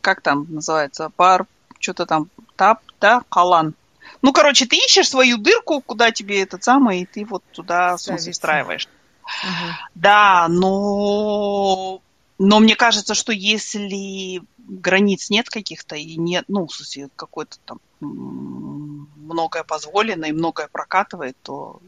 [0.00, 1.10] Как там называется?
[1.16, 1.46] Пар,
[1.78, 3.74] что-то там, тап, да, калан.
[4.22, 8.32] Ну, короче, ты ищешь свою дырку, куда тебе этот самый, и ты вот туда, смысле,
[8.32, 8.88] встраиваешь.
[9.24, 9.74] Угу.
[9.94, 12.00] Да, но,
[12.38, 17.80] но мне кажется, что если границ нет каких-то, и нет, ну, в смысле, какой-то там
[18.00, 21.80] многое позволено и многое прокатывает, то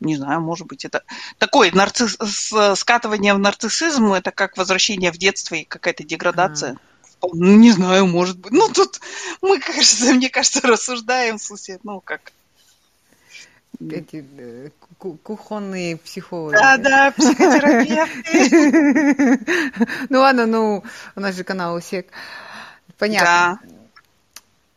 [0.00, 1.02] не знаю, может быть, это
[1.38, 2.16] такое нарцисс...
[2.76, 6.72] скатывание в нарциссизм, это как возвращение в детство и какая-то деградация.
[6.72, 6.78] Mm.
[7.22, 8.52] Не знаю, может быть.
[8.52, 9.00] Ну, тут
[9.42, 12.32] мы, кажется, мне кажется, рассуждаем, в смысле, ну, как...
[13.78, 16.54] Эти э, кухонные психологи.
[16.54, 19.40] Да, да, психотерапевты.
[20.10, 20.84] Ну ладно, ну,
[21.16, 22.08] у нас же канал УСЕК.
[22.98, 23.58] Понятно.
[23.62, 23.68] Да.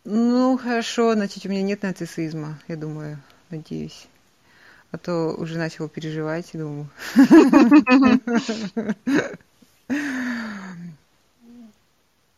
[0.05, 3.19] Ну, хорошо, значит, у меня нет нацизма, я думаю,
[3.49, 4.07] надеюсь.
[4.93, 6.87] А то уже начала переживать, думаю.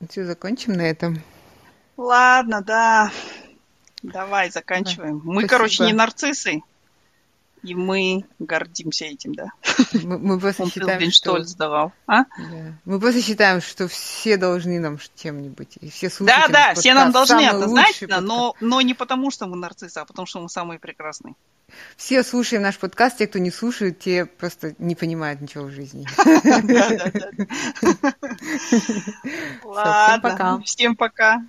[0.10, 1.22] Все, закончим на этом.
[1.98, 3.12] Ладно, да.
[4.04, 5.20] Давай, заканчиваем.
[5.26, 6.62] Мы, короче, не нарциссы.
[7.66, 9.48] И мы гордимся этим, да.
[9.94, 11.42] Мы, мы просто Он считаем, что...
[11.44, 11.92] сдавал.
[12.06, 12.24] А?
[12.24, 12.28] Да.
[12.86, 15.80] Мы просто считаем, что все должны нам чем-нибудь.
[15.82, 16.12] И все.
[16.20, 20.28] Да, да, все нам должны, однозначно, но, но не потому, что мы нарциссы, а потому,
[20.28, 21.34] что мы самые прекрасные.
[21.98, 26.06] Все слушаем наш подкаст, те, кто не слушает, те просто не понимают ничего в жизни.
[29.64, 31.42] Ладно, всем пока.